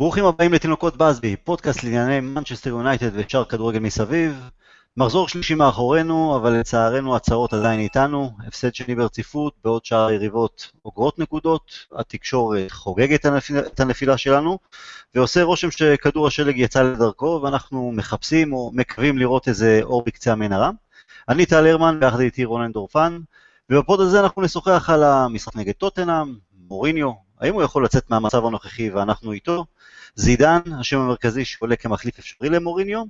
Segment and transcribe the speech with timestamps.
[0.00, 4.50] ברוכים הבאים לתינוקות באזבי, פודקאסט לענייני מנצ'סטר יונייטד ושאר כדורגל מסביב.
[4.96, 11.18] מחזור שלישי מאחורינו, אבל לצערנו הצרות עדיין איתנו, הפסד שני ברציפות, בעוד שאר היריבות אוגרות
[11.18, 13.26] נקודות, התקשורת חוגגת
[13.66, 14.58] את הנפילה שלנו,
[15.14, 20.70] ועושה רושם שכדור השלג יצא לדרכו, ואנחנו מחפשים או מקווים לראות איזה אור בקצה המנהרה.
[21.28, 23.20] אני טל הרמן, ביחד איתי רונן דורפן,
[23.70, 26.34] וב pod הזה אנחנו נשוחח על המשחק נגד טוטנאם,
[26.68, 29.64] מוריניו, האם הוא יכול לצאת מהמצב הנוכחי ואנחנו איתו?
[30.14, 33.02] זידן, השם המרכזי שעולה כמחליף אפשרי למוריניו,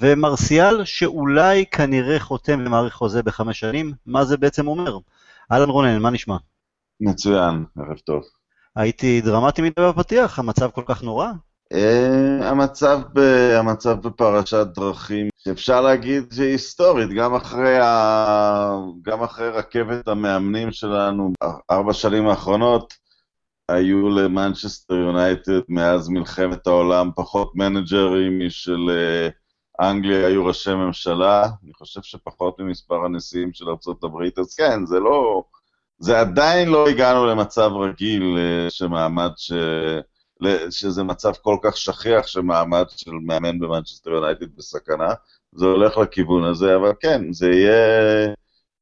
[0.00, 4.98] ומרסיאל שאולי כנראה חותם ומאריך חוזה בחמש שנים, מה זה בעצם אומר?
[5.52, 6.36] אהלן רונן, מה נשמע?
[7.00, 8.22] מצוין, ערב טוב.
[8.76, 11.28] הייתי דרמטי מדי בפתיח, המצב כל כך נורא?
[11.74, 13.18] Uh, המצב, ב,
[13.58, 21.32] המצב בפרשת דרכים, אפשר להגיד שהיא היסטורית, גם אחרי, ה, גם אחרי רכבת המאמנים שלנו,
[21.70, 22.94] ארבע שנים האחרונות,
[23.68, 31.74] היו למנצ'סטר יונייטד מאז מלחמת העולם פחות מנג'רים משל uh, אנגליה היו ראשי ממשלה, אני
[31.74, 35.42] חושב שפחות ממספר הנשיאים של ארה"ב, אז כן, זה לא...
[35.98, 39.52] זה עדיין לא הגענו למצב רגיל uh, שמעמד ש...
[40.70, 45.14] שזה מצב כל כך שכיח שמעמד של מאמן במנצ'סטר יונייטד בסכנה,
[45.52, 48.34] זה הולך לכיוון הזה, אבל כן, זה יהיה...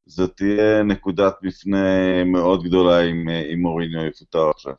[0.07, 4.73] זו תהיה נקודת מפנה מאוד גדולה אם, אם מוריניו יפוטר עכשיו.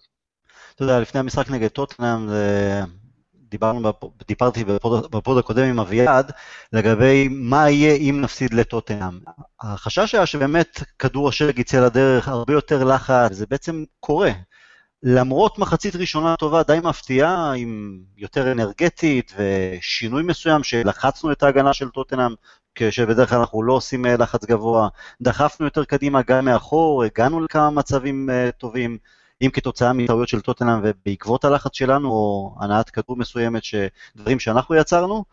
[0.76, 2.30] אתה יודע, לפני המשחק נגד טוטנאם,
[4.28, 6.32] דיברתי בפוד, בפוד הקודם עם אביעד,
[6.74, 9.20] לגבי מה יהיה אם נפסיד לטוטנאם.
[9.62, 14.32] החשש היה שבאמת כדור השלג יצא לדרך, הרבה יותר לחץ, זה בעצם קורה.
[15.04, 21.90] למרות מחצית ראשונה טובה די מפתיעה, עם יותר אנרגטית ושינוי מסוים שלחצנו את ההגנה של
[21.90, 22.34] טוטנאם,
[22.76, 24.88] כשבדרך כלל אנחנו לא עושים אה, לחץ גבוה,
[25.22, 28.98] דחפנו יותר קדימה גם מאחור, הגענו לכמה מצבים uh, טובים,
[29.42, 33.62] אם כתוצאה מטעויות של טוטנאם ובעקבות הלחץ שלנו, או הנעת כדור מסוימת,
[34.16, 35.24] דברים שאנחנו יצרנו,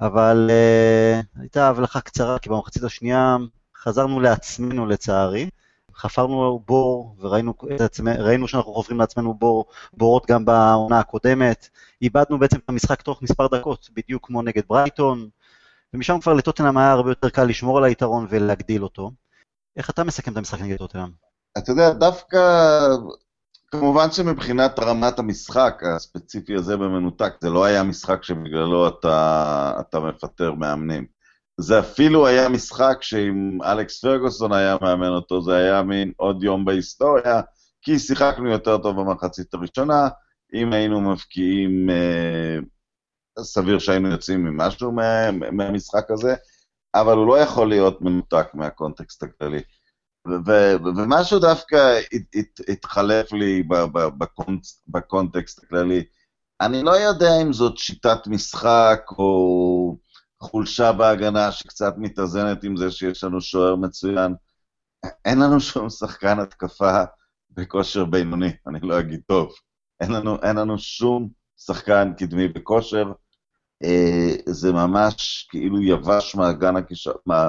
[0.00, 3.36] אבל uh, הייתה הבלחה קצרה, כי במחצית השנייה
[3.76, 5.48] חזרנו לעצמנו לצערי.
[5.96, 8.12] חפרנו בור וראינו עצמא,
[8.46, 11.68] שאנחנו חופרים לעצמנו בור, בורות גם בעונה הקודמת,
[12.02, 15.28] איבדנו בעצם את המשחק תוך מספר דקות, בדיוק כמו נגד ברייטון,
[15.94, 19.10] ומשם כבר לטוטנאם היה הרבה יותר קל לשמור על היתרון ולהגדיל אותו.
[19.76, 21.10] איך אתה מסכם את המשחק נגד טוטנאם?
[21.58, 22.38] אתה יודע, דווקא,
[23.70, 30.52] כמובן שמבחינת רמת המשחק הספציפי הזה במנותק, זה לא היה משחק שבגללו אתה, אתה מפטר
[30.52, 31.13] מאמנים.
[31.60, 36.64] זה אפילו היה משחק שאם אלכס פרגוסון היה מאמן אותו, זה היה מין עוד יום
[36.64, 37.40] בהיסטוריה,
[37.82, 40.08] כי שיחקנו יותר טוב במחצית הראשונה,
[40.54, 42.58] אם היינו מבקיעים, אה,
[43.42, 46.34] סביר שהיינו יוצאים ממשהו מה, מהמשחק הזה,
[46.94, 49.62] אבל הוא לא יכול להיות מנותק מהקונטקסט הכללי.
[50.96, 52.00] ומשהו דווקא
[52.68, 53.62] התחלף לי
[54.88, 56.04] בקונטקסט הכללי.
[56.60, 59.96] אני לא יודע אם זאת שיטת משחק או
[60.44, 64.34] חולשה בהגנה שקצת מתאזנת עם זה שיש לנו שוער מצוין.
[65.24, 67.04] אין לנו שום שחקן התקפה
[67.50, 69.52] בכושר בינוני, אני לא אגיד טוב.
[70.00, 73.12] אין לנו, אין לנו שום שחקן קדמי בכושר.
[73.84, 76.36] אה, זה ממש כאילו יבש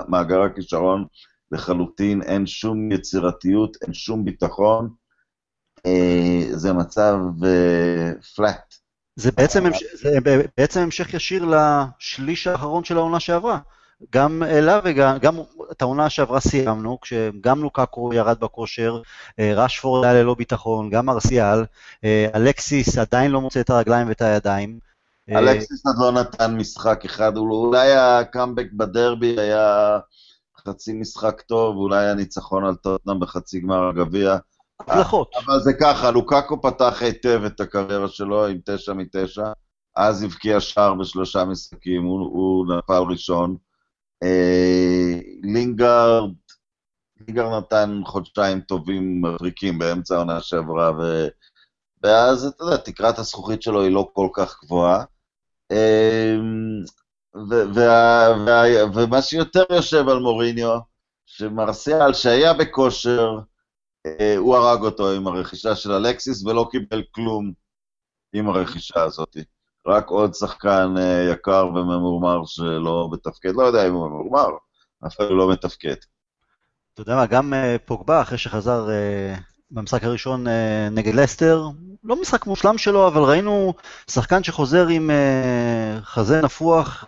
[0.07, 1.05] מאגר הכישרון
[1.51, 4.89] לחלוטין, אין שום יצירתיות, אין שום ביטחון.
[5.85, 7.15] אה, זה מצב
[8.35, 8.84] פלאט.
[9.15, 9.83] זה בעצם, המש...
[9.93, 10.17] זה
[10.57, 13.59] בעצם המשך ישיר לשליש האחרון של העונה שעברה.
[14.13, 15.35] גם אליו וגם גם
[15.71, 19.01] את העונה שעברה סיימנו, כשגם לוקקו ירד בכושר,
[19.39, 21.65] אה, רשפורד היה ללא ביטחון, גם ארסיאל,
[22.03, 24.79] אה, אלקסיס עדיין לא מוצא את הרגליים ואת הידיים.
[25.29, 29.99] אה, אלקסיס עוד לא נתן משחק אחד, אולי הקאמבק בדרבי היה
[30.67, 34.37] חצי משחק טוב, אולי הניצחון על טוטנאם בחצי גמר הגביע.
[34.79, 35.31] הצלחות.
[35.45, 39.51] אבל זה ככה, לוקקו פתח היטב את הקריירה שלו עם תשע מתשע,
[39.95, 43.55] אז הבקיע שער בשלושה משחקים, הוא, הוא נפל ראשון.
[44.23, 46.29] אה, לינגארד,
[47.27, 51.27] לינגארד נתן חודשיים טובים מבריקים באמצע העונה שעברה, ו...
[52.03, 55.03] ואז, אתה יודע, תקרת הזכוכית שלו היא לא כל כך גבוהה.
[55.71, 56.35] אה,
[58.93, 60.79] ומה שיותר יושב על מוריניו,
[61.25, 63.39] שמרסיאל, שהיה בכושר,
[64.37, 67.51] הוא הרג אותו עם הרכישה של אלקסיס ולא קיבל כלום
[68.33, 69.37] עם הרכישה הזאת.
[69.87, 74.47] רק עוד שחקן אה, יקר וממורמר שלא מתפקד, לא יודע אם הוא ממורמר,
[74.99, 75.95] הוא לא מתפקד.
[76.93, 78.87] אתה יודע מה, גם אה, פוגבה, אחרי שחזר
[79.71, 80.45] במשחק הראשון
[80.91, 81.67] נגד לסטר,
[82.03, 83.73] לא משחק מושלם שלו, אבל ראינו
[84.09, 85.11] שחקן שחוזר עם
[86.01, 87.05] חזה נפוח,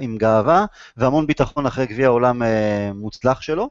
[0.00, 0.64] עם גאווה,
[0.96, 2.42] והמון ביטחון אחרי גביע העולם
[2.94, 3.70] מוצלח שלו.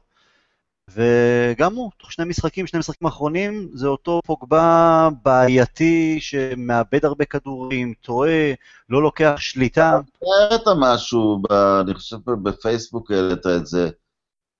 [0.90, 7.94] וגם הוא, תוך שני משחקים, שני משחקים אחרונים, זה אותו פוגבה בעייתי שמאבד הרבה כדורים,
[8.00, 8.52] טועה,
[8.88, 10.00] לא לוקח שליטה.
[10.22, 11.42] הערת משהו,
[11.80, 13.90] אני חושב בפייסבוק העלית את זה.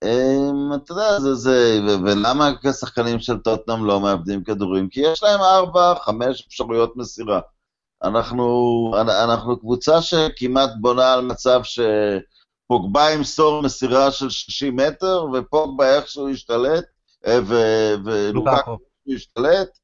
[0.05, 4.89] אמ, אתה יודע, זה זה, ולמה השחקנים של טוטנאם לא מאבדים כדורים?
[4.89, 7.41] כי יש להם ארבע, חמש אפשרויות מסירה.
[8.05, 8.95] אנחנו,
[9.25, 11.61] אנחנו קבוצה שכמעט בונה על מצב
[12.65, 16.85] שפוגבה ימסור מסירה של 60 מטר, ופוגבה איכשהו ישתלט,
[17.27, 17.39] אה,
[18.05, 19.79] ולוקקו ישתלט,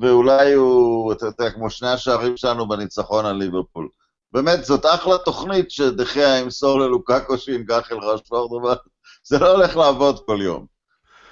[0.00, 3.88] ואולי הוא, אתה יודע, כמו שני השערים שלנו בניצחון על ליברפול.
[4.32, 8.76] באמת, זאת אחלה תוכנית שדחיה ימסור ללוקקו שינגח אל רשפורד, אבל
[9.24, 10.66] זה לא הולך לעבוד כל יום.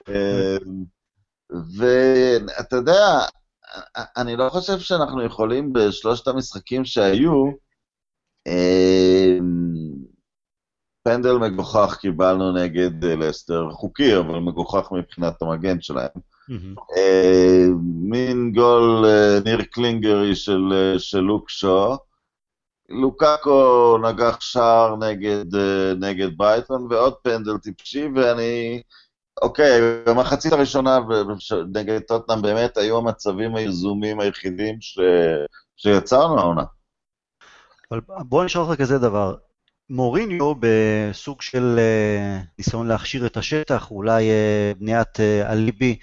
[0.08, 0.56] אה,
[1.76, 3.18] ואתה יודע,
[4.16, 7.44] אני לא חושב שאנחנו יכולים בשלושת המשחקים שהיו,
[8.46, 9.91] אמ,
[11.02, 16.08] פנדל מגוחך קיבלנו נגד אה, לסטר, חוקי, אבל מגוחך מבחינת המגן שלהם.
[16.50, 17.78] אמ,
[18.10, 21.96] מין גול אה, ניר קלינגרי של, אה, של לוק שו.
[22.88, 25.44] לוקאקו נגח שער נגד,
[26.00, 28.82] נגד ברייטון ועוד פנדל טיפשי, ואני
[29.42, 30.98] אוקיי, במחצית הראשונה
[31.74, 34.98] נגד טוטנאם באמת היו המצבים היזומים היחידים ש...
[35.76, 36.64] שיצרנו העונה.
[37.90, 39.34] אבל בוא נשאל אותך כזה דבר,
[39.92, 45.96] מוריניו בסוג של uh, ניסיון להכשיר את השטח, אולי uh, בניית uh, אליבי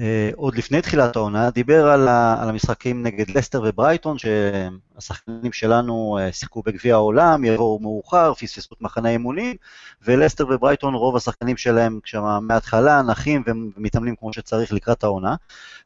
[0.00, 6.62] אה, עוד לפני תחילת העונה, דיבר על, המשחקים נגד לסטר וברייטון, שהשחקנים שלנו אה, שיחקו
[6.66, 9.56] בגביע העולם, יבואו מאוחר, פספסו את מחנה אימונים,
[10.02, 15.34] ולסטר וברייטון, רוב השחקנים שלהם שם מההתחלה נחים ומתאמנים כמו שצריך לקראת העונה,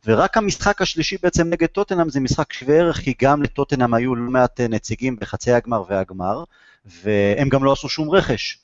[0.07, 4.31] ורק המשחק השלישי בעצם נגד טוטנאם זה משחק שווה ערך, כי גם לטוטנאם היו לא
[4.31, 6.45] מעט נציגים בחצי הגמר והגמר,
[6.85, 8.59] והם גם לא עשו שום רכש.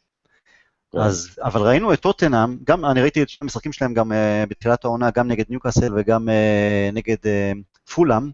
[0.93, 0.99] כן.
[0.99, 4.15] אז, אבל ראינו את טוטנאם, גם, אני ראיתי את המשחקים שלהם גם uh,
[4.49, 8.31] בתחילת העונה, גם נגד ניוקאסל וגם uh, נגד uh, פולאם,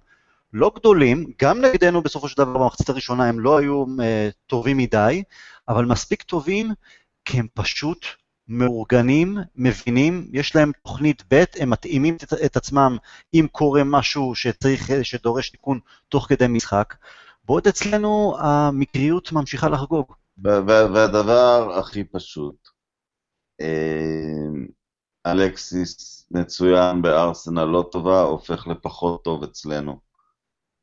[0.52, 4.00] לא גדולים, גם נגדנו בסופו של דבר במחצית הראשונה הם לא היו uh,
[4.46, 5.22] טובים מדי,
[5.68, 6.72] אבל מספיק טובים
[7.24, 8.06] כי הם פשוט
[8.48, 12.96] מאורגנים, מבינים, יש להם תוכנית ב', הם מתאימים את, את עצמם
[13.34, 16.94] אם קורה משהו שצריך, שדורש תיקון תוך כדי משחק,
[17.44, 20.12] בעוד אצלנו המקריות ממשיכה לחגוג.
[20.44, 22.68] והדבר הכי פשוט,
[23.60, 24.46] אה,
[25.26, 30.00] אלקסיס מצוין בארסנל לא טובה, הופך לפחות טוב אצלנו.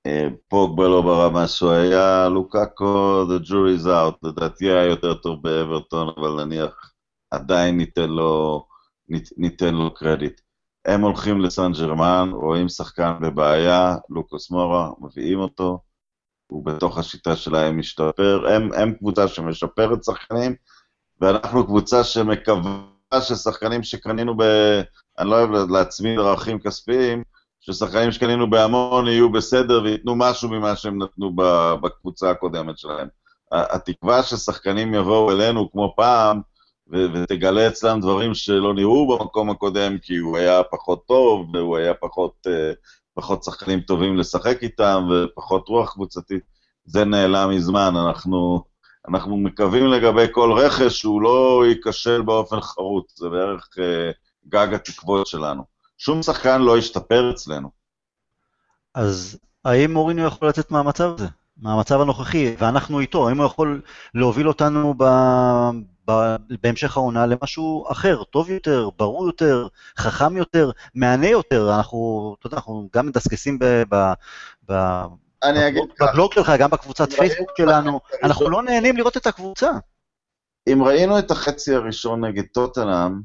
[0.08, 5.44] אה, פוגבה לא ברמה שהוא היה, לוקאקו, the jury is out, לדעתי היה יותר טוב
[5.44, 6.94] באברטון, אבל נניח
[7.32, 8.66] עדיין ניתן לו,
[9.38, 10.42] ניתן לו קרדיט.
[10.86, 15.80] הם הולכים לסן ג'רמן, רואים שחקן בבעיה, לוקוס מורה, מביאים אותו,
[16.50, 18.46] הוא בתוך השיטה שלהם משתפר.
[18.50, 20.56] הם, הם קבוצה שמשפרת שחקנים,
[21.22, 24.44] ואנחנו קבוצה שמקווה ששחקנים שקנינו ב...
[25.19, 27.24] אני לא אוהב להצמיד ערכים כספיים,
[27.60, 31.36] ששחקנים שקנינו בהמון יהיו בסדר וייתנו משהו ממה שהם נתנו
[31.81, 33.07] בקבוצה הקודמת שלהם.
[33.52, 36.42] התקווה ששחקנים יבואו אלינו כמו פעם,
[36.92, 41.94] ו- ותגלה אצלם דברים שלא נראו במקום הקודם, כי הוא היה פחות טוב, והוא היה
[41.94, 42.75] פחות, uh,
[43.19, 46.44] פחות שחקנים טובים לשחק איתם, ופחות רוח קבוצתית,
[46.86, 47.94] זה נעלם מזמן.
[47.95, 48.63] אנחנו,
[49.07, 54.14] אנחנו מקווים לגבי כל רכש שהוא לא ייכשל באופן חרוץ, זה בערך uh,
[54.47, 55.64] גג התקוות שלנו.
[55.97, 57.69] שום שחקן לא ישתפר אצלנו.
[58.95, 61.28] אז האם מוריניו יכול לצאת מהמצב הזה?
[61.57, 63.81] מהמצב הנוכחי, ואנחנו איתו, האם הוא יכול
[64.14, 65.04] להוביל אותנו ב...
[66.63, 71.75] בהמשך העונה למשהו אחר, טוב יותר, ברור יותר, חכם יותר, מהנה יותר.
[71.78, 73.66] אנחנו, אתה יודע, אנחנו גם מדסקסים ב...
[73.89, 74.13] ב,
[74.71, 75.04] ב
[75.44, 76.11] אני אגיד ככה.
[76.11, 79.71] בבלוג שלך, גם בקבוצת פייסבוק שלנו, אנחנו לא נהנים לראות את הקבוצה.
[80.73, 83.21] אם ראינו את החצי הראשון נגד טוטנאם,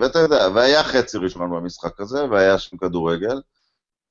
[0.00, 3.40] ואתה יודע, והיה חצי ראשון במשחק הזה, והיה שם כדורגל,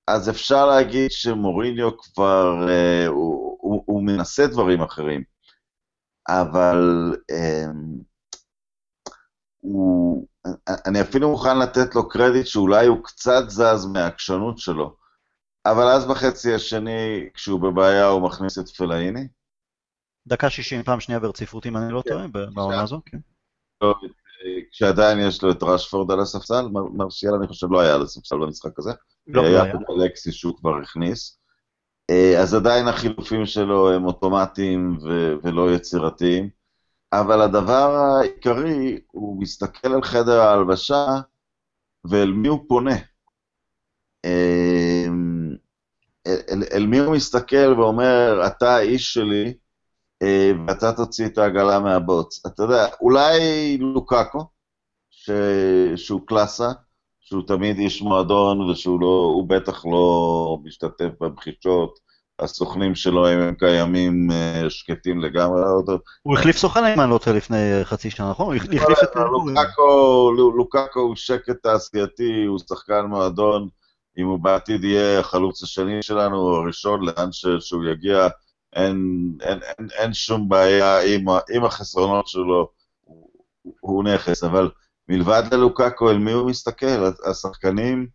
[0.08, 5.33] אז אפשר להגיד שמוריניו כבר, אה, הוא, הוא, הוא מנסה דברים אחרים.
[6.28, 8.00] אבל אמ,
[9.60, 10.28] הוא,
[10.86, 14.96] אני אפילו מוכן לתת לו קרדיט שאולי הוא קצת זז מהעקשנות שלו,
[15.66, 19.28] אבל אז בחצי השני, כשהוא בבעיה, הוא מכניס את פלאיני.
[20.28, 23.18] דקה שישים, פעם שנייה ברציפות, אם אני לא טועה, בעונה הזו, כן.
[23.82, 23.94] לא,
[24.72, 28.80] כשעדיין יש לו את רשפורד על הספסל, מרשיאל אני חושב לא היה על הספסל במשחק
[28.80, 28.92] הזה.
[29.28, 29.64] לא, לא היה.
[29.64, 31.40] היה פה אלקסי שהוא כבר הכניס.
[32.10, 36.50] אה, אז עדיין החילופים שלו הם אוטומטיים ו- ולא יצירתיים,
[37.14, 41.06] אבל הדבר העיקרי, הוא מסתכל על חדר ההלבשה
[42.06, 42.96] ואל מי הוא פונה.
[44.26, 45.06] אה,
[46.28, 49.54] אל, אל, אל מי הוא מסתכל ואומר, אתה האיש שלי,
[50.22, 52.46] אה, ואתה תוציא את העגלה מהבוץ.
[52.46, 53.40] אתה יודע, אולי
[53.78, 54.46] לוקאקו,
[55.12, 55.30] ש...
[55.96, 56.70] שהוא קלאסה,
[57.24, 62.00] שהוא תמיד איש מועדון ושהוא לא, בטח לא משתתף בבחישות.
[62.40, 65.62] הסוכנים שלו, אם הם קיימים, אה, שקטים לגמרי.
[66.22, 68.46] הוא החליף סוכן, אם אני לא טועה, לפני חצי שנה, נכון?
[68.46, 69.16] הוא החליף את...
[70.58, 73.68] לוקאקו הוא שקט תעשייתי, הוא שחקן מועדון.
[74.18, 78.28] אם הוא בעתיד יהיה החלוץ השני שלנו, או הראשון, לאן שהוא יגיע,
[78.76, 78.98] אין,
[79.42, 81.26] אין, אין, אין שום בעיה עם,
[81.56, 82.70] עם החסרונות שלו,
[83.04, 83.30] הוא,
[83.80, 84.70] הוא נכס, אבל
[85.14, 87.06] מלבד ללוקאקו, אל מי הוא מסתכל?
[87.26, 88.08] השחקנים,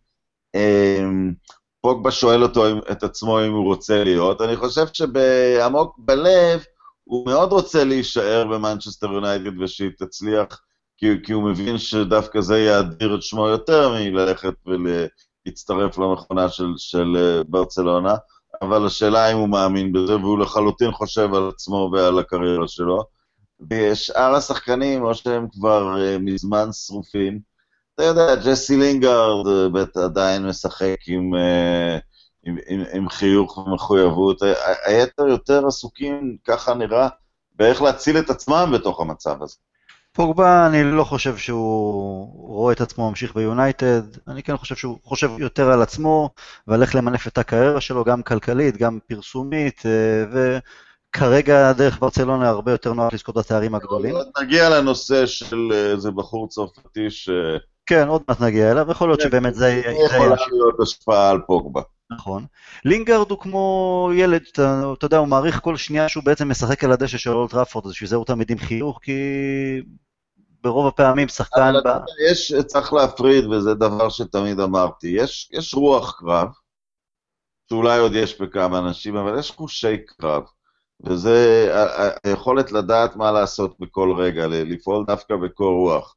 [0.53, 1.33] הם,
[1.81, 6.63] פוגבה שואל אותו, את עצמו אם הוא רוצה להיות, אני חושב שבעמוק בלב,
[7.03, 10.61] הוא מאוד רוצה להישאר במנצ'סטר יונייטד ושהיא תצליח,
[10.97, 17.41] כי, כי הוא מבין שדווקא זה יאדיר את שמו יותר מללכת ולהצטרף למכונה של, של
[17.47, 18.15] ברצלונה.
[18.61, 23.03] אבל השאלה אם הוא מאמין בזה, והוא לחלוטין חושב על עצמו ועל הקריירה שלו.
[23.71, 27.39] ושאר השחקנים, או שהם כבר uh, מזמן שרופים,
[27.95, 31.99] אתה יודע, ג'סי לינגארד uh, עדיין משחק עם, uh,
[32.43, 34.41] עם, עם, עם חיוך ומחויבות,
[34.85, 37.07] היתר יותר עסוקים, ככה נראה,
[37.55, 39.55] באיך להציל את עצמם בתוך המצב הזה.
[40.11, 45.31] פוגבה, אני לא חושב שהוא רואה את עצמו ממשיך ביונייטד, אני כן חושב שהוא חושב
[45.37, 46.29] יותר על עצמו,
[46.67, 49.83] ועל איך למנף את הקריירה שלו, גם כלכלית, גם פרסומית,
[51.15, 54.15] אה, וכרגע דרך ברצלונה הרבה יותר נוח לזכות בתארים הגדולים.
[54.41, 57.29] נגיע לנושא של איזה בחור צרפתי ש...
[57.85, 59.81] כן, עוד מעט נגיע אליו, יכול להיות שבאמת זה...
[60.05, 61.81] יכול להיות השפעה על פוגבה.
[62.11, 62.45] נכון.
[62.85, 66.91] לינגארד הוא כמו ילד, אתה, אתה יודע, הוא מעריך כל שנייה שהוא בעצם משחק על
[66.91, 69.13] הדשא של אולט ראפורד, אז בשביל זה הוא תמיד עם חיוך, כי
[70.63, 71.73] ברוב הפעמים שחקן...
[71.85, 71.89] ב...
[72.31, 76.47] יש, צריך להפריד, וזה דבר שתמיד אמרתי, יש, יש רוח קרב,
[77.69, 80.43] שאולי עוד יש בכמה אנשים, אבל יש חושי קרב,
[81.05, 81.69] וזה
[82.23, 86.15] היכולת לדעת מה לעשות בכל רגע, לפעול דווקא בקור רוח.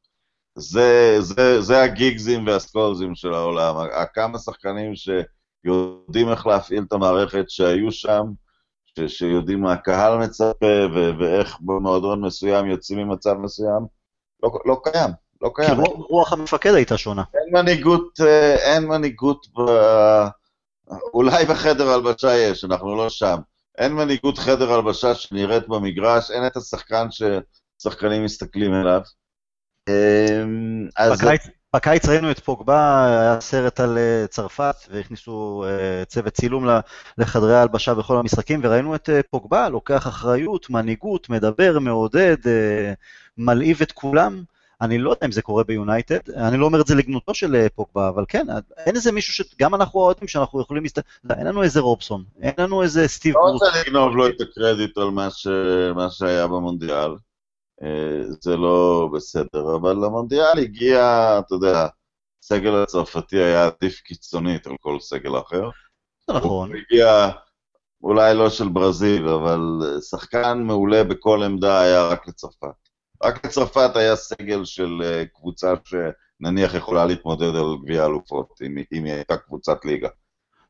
[0.55, 3.75] זה, זה, זה הגיגזים והסקולזים של העולם.
[4.13, 8.23] כמה שחקנים שיודעים איך להפעיל את המערכת שהיו שם,
[8.85, 13.85] ש, שיודעים מה הקהל מצפה ו- ואיך במועדון מסוים יוצאים ממצב מסוים,
[14.43, 15.09] לא, לא קיים,
[15.41, 15.75] לא קיים.
[15.85, 17.23] כי רוח המפקד הייתה שונה.
[17.33, 19.61] אין מנהיגות, אה, אין מנהיגות ב...
[21.13, 23.37] אולי בחדר הלבשה יש, אנחנו לא שם.
[23.77, 29.01] אין מנהיגות חדר הלבשה שנראית במגרש, אין את השחקן ששחקנים מסתכלים אליו.
[29.89, 36.67] אמ, בקיץ, בקיץ ראינו את פוגבה, היה סרט על אה, צרפת, והכניסו אה, צוות צילום
[37.17, 42.37] לחדרי ההלבשה בכל המשחקים, וראינו את פוגבה, לוקח אחריות, מנהיגות, מדבר, מעודד,
[43.37, 44.43] מלהיב את כולם.
[44.83, 47.67] אני לא יודע אם זה קורה ביונייטד, אני לא אומר את זה לגנותו של אה,
[47.75, 48.47] פוגבה, אבל כן,
[48.77, 52.83] אין איזה מישהו שגם אנחנו אוהדים שאנחנו יכולים להסתכל, אין לנו איזה רובסון, אין לנו
[52.83, 53.61] איזה סטיב ברוס.
[53.61, 55.47] לא רוצה לגנוב לו את הקרדיט על מה, ש...
[55.95, 57.11] מה שהיה במונדיאל,
[57.83, 60.99] אה, זה לא בסדר, אבל למונדיאל הגיע,
[61.39, 61.87] אתה יודע,
[62.43, 65.69] הסגל הצרפתי היה עדיף קיצונית על כל סגל אחר.
[66.29, 66.69] נכון.
[66.69, 67.29] הוא הגיע,
[68.03, 69.59] אולי לא של ברזיל, אבל
[70.09, 72.82] שחקן מעולה בכל עמדה היה רק לצרפת.
[73.23, 79.13] רק לצרפת היה סגל של אה, קבוצה שנניח יכולה להתמודד על גביע אלופות, אם, היא
[79.13, 80.09] הייתה קבוצת ליגה.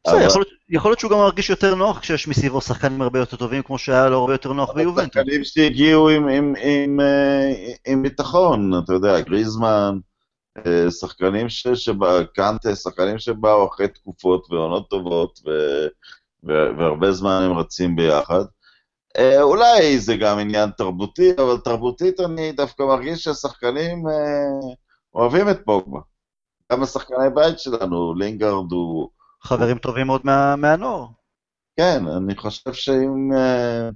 [0.08, 0.44] בסדר, אבל...
[0.70, 4.10] יכול, להיות שהוא גם מרגיש יותר נוח כשיש מסביבו שחקנים הרבה יותר טובים, כמו שהיה
[4.10, 5.20] לו הרבה יותר נוח ביובנטו.
[5.20, 9.98] שחקנים שהגיעו עם, עם, עם, אה, עם ביטחון, אתה יודע, גריזמן,
[10.58, 11.68] אה, שחקנים ש...
[11.68, 15.50] שבא, קנטה, שחקנים שבאו אחרי תקופות ועונות טובות, ו...
[16.78, 18.44] והרבה זמן הם רצים ביחד.
[19.18, 24.74] אה, אולי זה גם עניין תרבותי, אבל תרבותית אני דווקא מרגיש שהשחקנים אה,
[25.16, 26.00] אוהבים את פוגבה.
[26.72, 29.10] גם השחקני בית שלנו, לינגארד הוא...
[29.42, 31.06] חברים טובים מאוד מה, מהנוער.
[31.78, 33.34] כן, אני חושב שאם...
[33.36, 33.90] אה,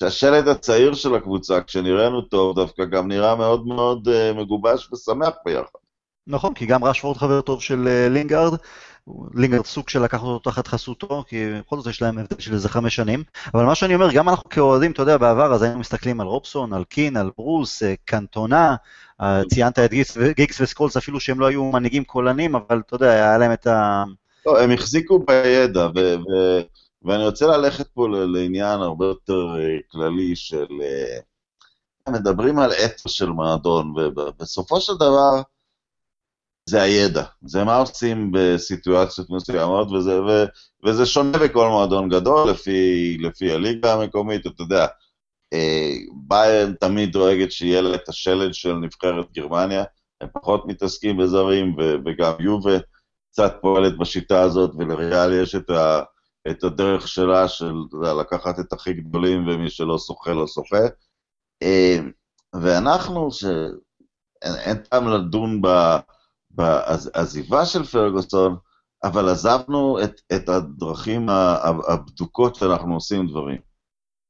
[0.00, 5.78] שהשלד הצעיר של הקבוצה, כשנראינו טוב, דווקא גם נראה מאוד מאוד uh, מגובש ושמח ביחד.
[6.26, 8.58] נכון, כי גם רשפורד חבר טוב של uh, לינגארד,
[9.34, 12.68] לינגרד סוג של לקחת אותו תחת חסותו, כי בכל זאת יש להם הבדל של איזה
[12.68, 13.22] חמש שנים.
[13.54, 16.72] אבל מה שאני אומר, גם אנחנו כאוהדים, אתה יודע, בעבר אז היינו מסתכלים על רובסון,
[16.72, 18.76] על קין, על ברוס, אה, קנטונה,
[19.20, 23.10] אה, ציינת את גיגס, גיגס וסקולס, אפילו שהם לא היו מנהיגים קולנים, אבל אתה יודע,
[23.10, 24.04] היה להם את ה...
[24.46, 26.60] לא, הם החזיקו בידע, ו- ו-
[27.02, 30.66] ואני רוצה ללכת פה לעניין הרבה יותר אה, כללי של...
[32.08, 35.42] מדברים על אתוס של מועדון, ובסופו של דבר,
[36.70, 40.44] זה הידע, זה מה עושים בסיטואציות מסוימות, וזה, ו,
[40.84, 44.86] וזה שונה בכל מועדון גדול, לפי, לפי הליגה המקומית, אתה יודע,
[45.52, 49.84] אה, ביירן תמיד דואגת שיהיה לה את השלד של נבחרת גרמניה,
[50.20, 52.78] הם פחות מתעסקים בזרים, ו, וגם יובה
[53.32, 56.02] קצת פועלת בשיטה הזאת, ולריאל יש את, ה,
[56.50, 57.74] את הדרך שלה של
[58.20, 60.86] לקחת את הכי גדולים, ומי שלא שוחה לא שוחה.
[61.62, 61.98] אה,
[62.54, 63.44] ואנחנו, ש...
[64.42, 65.60] אין, אין טעם לדון
[66.50, 68.56] בעזיבה של פרגוסון,
[69.04, 71.28] אבל עזבנו את, את הדרכים
[71.88, 73.60] הבדוקות שאנחנו עושים דברים.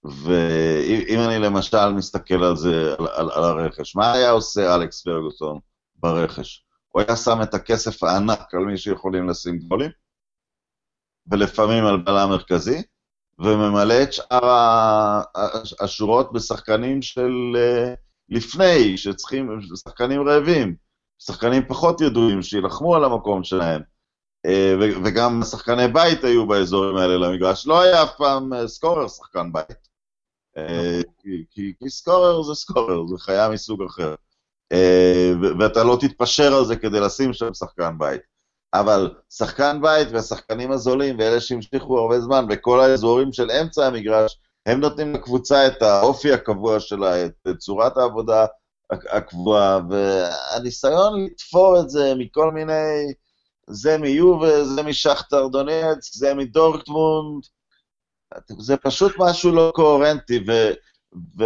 [0.04, 5.58] ואם אני למשל מסתכל על זה, על, על, על הרכש, מה היה עושה אלכס פרגוסון
[5.96, 6.64] ברכש?
[6.88, 9.90] הוא היה שם את הכסף הענק על מי שיכולים לשים גולים,
[11.30, 12.82] ולפעמים על בלם מרכזי,
[13.38, 15.20] וממלא את שאר
[15.80, 17.94] השורות בשחקנים של אה,
[18.28, 20.74] לפני, שצריכים, שחקנים רעבים,
[21.22, 23.82] שחקנים פחות ידועים, שיילחמו על המקום שלהם.
[24.46, 24.74] אה,
[25.04, 27.66] וגם שחקני בית היו באזורים האלה למגרש.
[27.66, 29.90] לא היה אף פעם אה, סקורר שחקן בית.
[31.18, 34.14] כי, כי, כי סקורר זה סקורר, זה חיה מסוג אחר.
[35.58, 38.20] ואתה לא תתפשר על זה כדי לשים שם שחקן בית.
[38.74, 44.80] אבל שחקן בית והשחקנים הזולים ואלה שהמשיכו הרבה זמן בכל האזורים של אמצע המגרש, הם
[44.80, 48.46] נותנים לקבוצה את האופי הקבוע שלה, את צורת העבודה
[48.90, 53.12] הקבועה, והניסיון לתפור את זה מכל מיני,
[53.66, 57.44] זה מיובה, זה משכתר דונץ, זה מדורקטמונד,
[58.59, 60.52] זה פשוט משהו לא קוהרנטי, ו,
[61.38, 61.44] ו,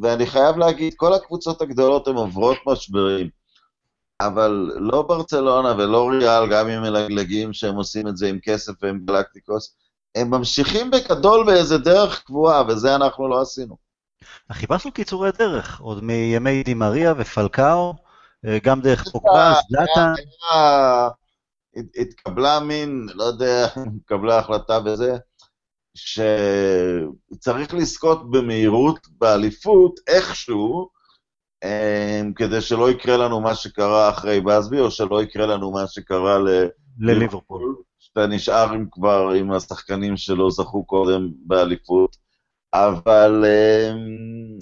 [0.00, 3.40] ואני חייב להגיד, כל הקבוצות הגדולות הן עוברות משברים.
[4.20, 9.00] אבל לא ברצלונה ולא ריאל, גם אם מלגלגים שהם עושים את זה עם כסף ועם
[9.04, 9.76] גלקטיקוס,
[10.14, 13.89] הם ממשיכים בגדול באיזה דרך קבועה, וזה אנחנו לא עשינו.
[14.52, 17.94] חיפשנו קיצורי דרך, עוד מימי דימריה ופלקאו,
[18.46, 20.14] אה, גם דרך פוקבה, זלאטה.
[21.96, 25.16] התקבלה מין, לא יודע, התקבלה החלטה בזה,
[25.94, 30.88] שצריך לזכות במהירות באליפות איכשהו,
[32.36, 36.38] כדי שלא יקרה לנו מה שקרה אחרי בסבי, או שלא יקרה לנו מה שקרה
[36.98, 37.76] לליברפול.
[37.98, 42.16] שאתה נשאר עם כבר עם השחקנים שלא זכו קודם באליפות,
[42.74, 44.58] אבל, אמ,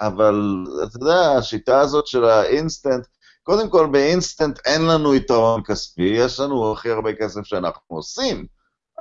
[0.00, 3.06] אבל אתה יודע, השיטה הזאת של האינסטנט,
[3.42, 8.46] קודם כל באינסטנט אין לנו יתרון כספי, יש לנו הכי הרבה כסף שאנחנו עושים,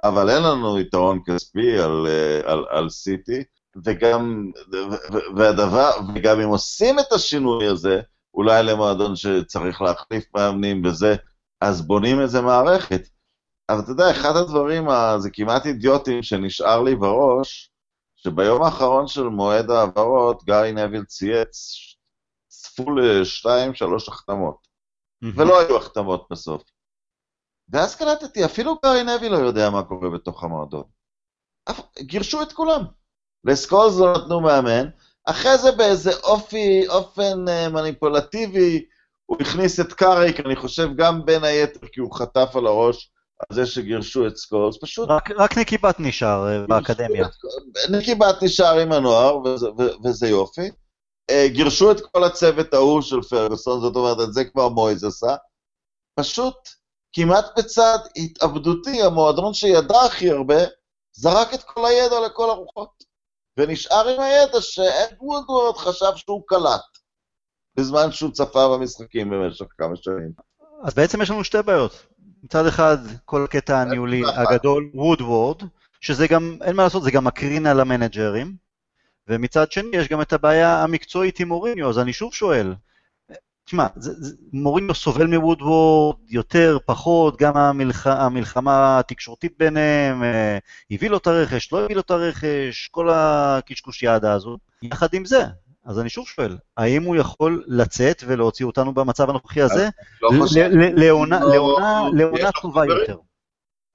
[0.03, 3.43] אבל אין לנו יתרון כספי על, אה, על, על סיטי.
[3.85, 4.51] וגם,
[5.35, 8.01] והדבר, וגם אם עושים את השינוי הזה,
[8.33, 11.15] אולי למועדון שצריך להחליף מאמנים וזה,
[11.61, 13.01] אז בונים איזה מערכת.
[13.69, 14.87] אבל אתה יודע, אחד הדברים,
[15.17, 17.71] זה כמעט אידיוטים שנשאר לי בראש,
[18.25, 21.75] שביום האחרון של מועד העברות, גארי נביל צייץ,
[22.47, 24.67] צפו לשתיים, שלוש החתמות.
[25.35, 26.63] ולא היו החתמות בסוף.
[27.69, 30.83] ואז קלטתי, אפילו גארי נביל לא יודע מה קורה בתוך המועדון.
[31.99, 32.81] גירשו את כולם.
[33.43, 34.89] לסקולס לא נתנו מאמן,
[35.25, 38.85] אחרי זה באיזה אופי, אופן uh, מניפולטיבי,
[39.25, 43.55] הוא הכניס את קאריק, אני חושב גם בין היתר כי הוא חטף על הראש על
[43.55, 45.09] זה שגירשו את סקולס, פשוט...
[45.09, 47.27] רק, רק ניקי בת נשאר uh, באקדמיה.
[47.91, 49.67] ניקי בת נשאר עם הנוער, וזה,
[50.03, 50.69] וזה יופי.
[51.31, 55.35] Uh, גירשו את כל הצוות ההוא של פרגוסון, זאת אומרת, את זה כבר מויז עשה.
[56.19, 56.55] פשוט,
[57.13, 60.57] כמעט בצעד התאבדותי, המועדון שידע הכי הרבה,
[61.13, 63.15] זרק את כל הידע לכל הרוחות.
[63.57, 66.81] ונשאר עם הידע שאד וודוורד חשב שהוא קלט,
[67.77, 70.31] בזמן שהוא צפה במשחקים במשך כמה שנים.
[70.83, 72.05] אז בעצם יש לנו שתי בעיות.
[72.45, 75.57] מצד אחד, כל הקטע הניהולי הגדול, וודוורד,
[76.01, 78.55] שזה גם, אין מה לעשות, זה גם מקרין על המנג'רים,
[79.27, 82.75] ומצד שני, יש גם את הבעיה המקצועית עם מוריניו, אז אני שוב שואל,
[83.65, 83.87] תשמע,
[84.53, 90.57] מוריניו סובל מוודוורד יותר, פחות, גם המלח, המלחמה התקשורתית ביניהם, אה,
[90.91, 94.57] הביא לו את הרכש, לא הביא לו את הרכש, כל הקשקושיאדה הזו.
[94.81, 95.43] יחד עם זה,
[95.85, 99.89] אז אני שוב שואל, האם הוא יכול לצאת ולהוציא אותנו במצב הנוכחי הזה
[100.21, 100.29] לא
[100.95, 101.39] לעונה
[102.13, 103.17] לא, טובה יותר?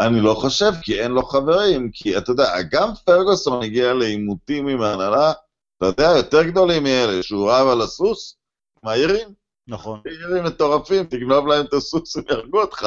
[0.00, 4.82] אני לא חושב, כי אין לו חברים, כי אתה יודע, גם פרגוסון הגיע לעימותים עם
[4.82, 5.32] ההנהלה,
[5.76, 8.36] אתה יודע, יותר גדולים מאלה, שהוא רב על הסוס,
[8.82, 9.28] מהירים.
[9.68, 10.00] נכון.
[10.02, 12.86] צעירים מטורפים, תגנוב להם את הסוס, הם יהרגו אותך.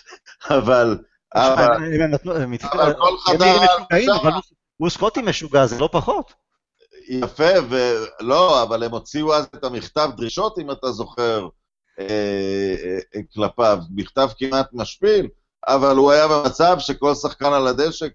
[0.58, 0.98] אבל...
[1.34, 3.56] אבל כל חדר...
[4.76, 6.32] הוא סקוטי משוגע, זה לא פחות.
[7.10, 11.48] יפה, ולא, אבל הם הוציאו אז את המכתב דרישות, אם אתה זוכר,
[11.98, 12.74] אה,
[13.14, 15.28] אה, כלפיו, מכתב כמעט משפיל,
[15.68, 18.06] אבל הוא היה במצב שכל שחקן על הדשא,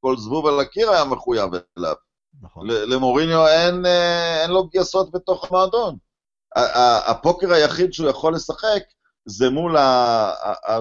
[0.00, 1.94] כל זבוב על הקיר היה מחויב אליו.
[2.42, 2.66] נכון.
[2.66, 5.96] למוריניו אין, אה, אין לו גייסות בתוך המועדון.
[7.06, 8.82] הפוקר היחיד שהוא יכול לשחק
[9.26, 10.32] זה מול ה...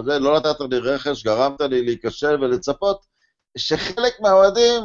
[0.05, 3.05] זה, לא נתת לי רכש, גרמת לי להיכשל ולצפות,
[3.57, 4.81] שחלק מהאוהדים,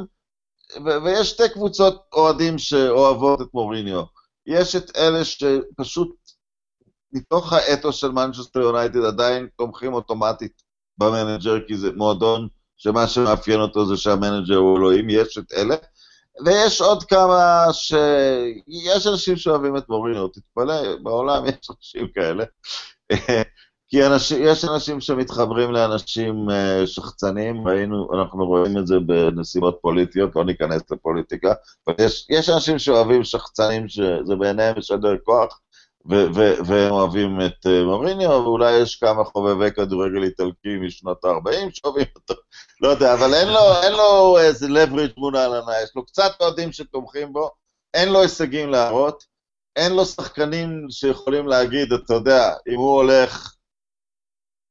[1.05, 4.03] ויש שתי קבוצות אוהדים שאוהבות את מוריניו.
[4.47, 6.17] יש את אלה שפשוט,
[7.13, 10.63] מתוך האתוס של מנצ'סטר יונייטד, עדיין תומכים אוטומטית
[10.99, 15.77] במנג'ר, כי זה מועדון שמה שמאפיין אותו זה שהמנג'ר הוא אלוהים, יש את אלה.
[16.45, 17.95] ויש עוד כמה ש...
[18.69, 22.45] יש אנשים שאוהבים את מורינו, תתפלא, בעולם יש אנשים כאלה.
[23.89, 30.37] כי אנשים, יש אנשים שמתחברים לאנשים uh, שחצנים, ראינו, אנחנו רואים את זה בנסיבות פוליטיות,
[30.37, 31.53] לא ניכנס לפוליטיקה,
[31.87, 35.61] אבל יש, יש אנשים שאוהבים שחצנים שזה בעיניהם משדר כוח,
[36.65, 42.35] והם אוהבים את uh, מוריניו, ואולי יש כמה חובבי כדורגל איטלקי משנות ה-40 שאוהבים אותו,
[42.81, 46.73] לא יודע, אבל אין לו, אין לו איזה leverage מול ההלנה, יש לו קצת אוהדים
[46.73, 47.51] שתומכים בו,
[47.95, 49.25] אין לו הישגים להראות,
[49.77, 53.58] אין לו שחקנים שיכולים להגיד, אתה יודע, אם הוא הולך...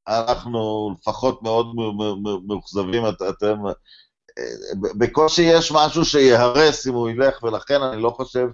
[0.08, 1.68] אנחנו לפחות מאוד
[2.48, 3.64] מאוכזבים, אתם...
[4.98, 8.48] בקושי יש משהו שיהרס אם הוא ילך, ולכן אני לא חושב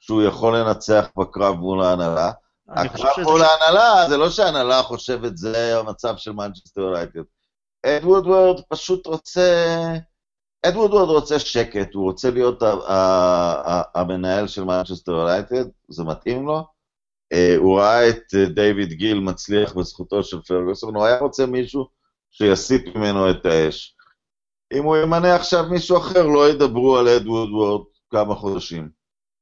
[0.00, 2.30] שהוא יכול לנצח בקרב מול ההנהלה.
[2.68, 7.20] הקרב מול ההנהלה, זה לא שההנהלה חושבת זה המצב של מנצ'סטר יונייטד.
[7.86, 9.76] אד וודוורד פשוט רוצה...
[10.66, 12.62] אד וודוורד רוצה שקט, הוא רוצה להיות
[13.94, 16.77] המנהל של מנצ'סטר יונייטד, זה מתאים לו.
[17.32, 21.88] אה, הוא ראה את אה, דיוויד גיל מצליח בזכותו של פרגוסון, הוא היה רוצה מישהו
[22.30, 23.96] שיסיט ממנו את האש.
[24.72, 28.88] אם הוא ימנה עכשיו מישהו אחר, לא ידברו על אד וודוורד כמה חודשים.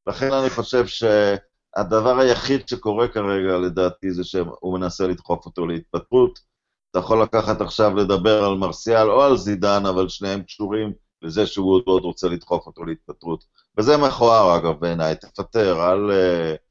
[0.06, 6.38] לכן אני חושב שהדבר היחיד שקורה כרגע, לדעתי, זה שהוא מנסה לדחוף אותו להתפטרות.
[6.90, 11.44] אתה יכול לקחת עכשיו לדבר על מרסיאל או על זידן, אבל שניהם קשורים לזה
[11.86, 13.44] עוד רוצה לדחוף אותו להתפטרות.
[13.78, 15.14] וזה מכוער, אגב, בעיניי.
[15.16, 16.10] תפטר, אל...
[16.10, 16.65] Uh,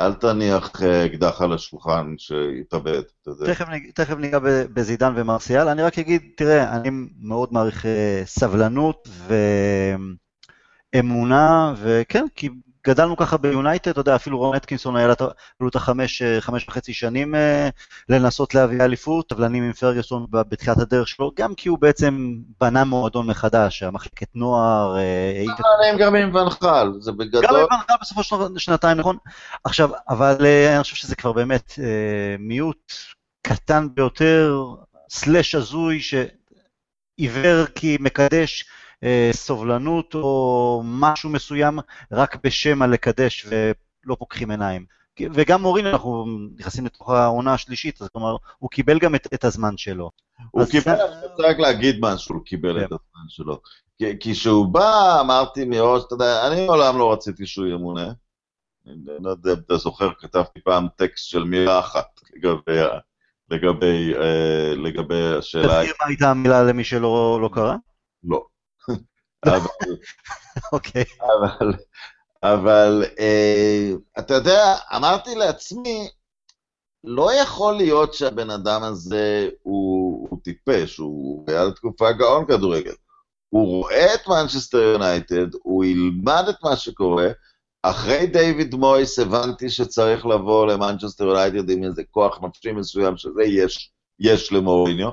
[0.00, 3.02] אל תניח אה, אקדח על השולחן שיתאבד.
[3.46, 4.38] תכף, תכף ניגע
[4.72, 6.88] בזידן ומרסיאל, אני רק אגיד, תראה, אני
[7.20, 9.08] מאוד מעריך אה, סבלנות
[10.94, 12.48] ואמונה, וכן, כי
[12.86, 15.08] גדלנו ככה ביונייטד, אתה יודע, אפילו רון אטקינסון היה
[15.60, 17.68] לו את החמש, אה, חמש וחצי שנים אה,
[18.08, 23.26] לנסות להביא אליפות, סבלנים עם פרגוסון בתחילת הדרך שלו, גם כי הוא בעצם בנה מועדון
[23.26, 24.96] מחדש, המחלקת נוער...
[24.96, 25.44] אה,
[25.98, 27.44] גם עם ונחל, זה בגדול...
[27.44, 29.16] גם עם ונחל בסופו של שנתיים, נכון?
[29.64, 30.36] עכשיו, אבל
[30.74, 31.72] אני חושב שזה כבר באמת
[32.38, 32.92] מיעוט
[33.46, 34.64] קטן ביותר,
[35.10, 38.64] סלאש הזוי, שעיוור כי מקדש
[39.32, 41.78] סובלנות או משהו מסוים
[42.12, 44.86] רק בשם הלקדש ולא פוקחים עיניים.
[45.20, 46.26] וגם מורינו, אנחנו
[46.58, 50.10] נכנסים לתוך העונה השלישית, זאת אומרת, הוא קיבל גם את, את הזמן שלו.
[50.50, 52.94] הוא קיבל, אני רוצה רק להגיד משהו, הוא קיבל את כן.
[52.94, 53.60] הזמן שלו.
[53.98, 58.12] כי כשהוא בא, אמרתי מראש, אתה יודע, אני מעולם לא רציתי שהוא ימונה.
[58.86, 62.80] אני לא יודע אם אתה זוכר, כתבתי פעם טקסט של מילה אחת לגבי,
[63.50, 65.80] לגבי, אה, לגבי השאלה.
[65.80, 67.74] תזכיר מה הייתה המילה למי שלא לא קרא?
[68.24, 68.46] לא.
[70.72, 71.04] אוקיי.
[71.20, 71.72] אבל,
[72.42, 76.08] אבל אה, אתה יודע, אמרתי לעצמי,
[77.04, 82.94] לא יכול להיות שהבן אדם הזה הוא, הוא טיפש, הוא היה לתקופה גאון כדורגל.
[83.48, 87.28] הוא רואה את מנצ'סטר יונייטד, הוא ילמד את מה שקורה.
[87.82, 93.90] אחרי דיוויד מויס הבנתי שצריך לבוא למנצ'סטר יונייטד עם איזה כוח נפשי מסוים, שזה יש,
[94.18, 95.10] יש למוריניו,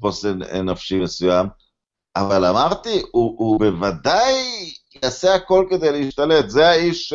[0.00, 1.46] חוסן נפשי מסוים.
[2.16, 4.34] אבל אמרתי, הוא, הוא בוודאי
[5.02, 6.50] יעשה הכל כדי להשתלט.
[6.50, 7.14] זה האיש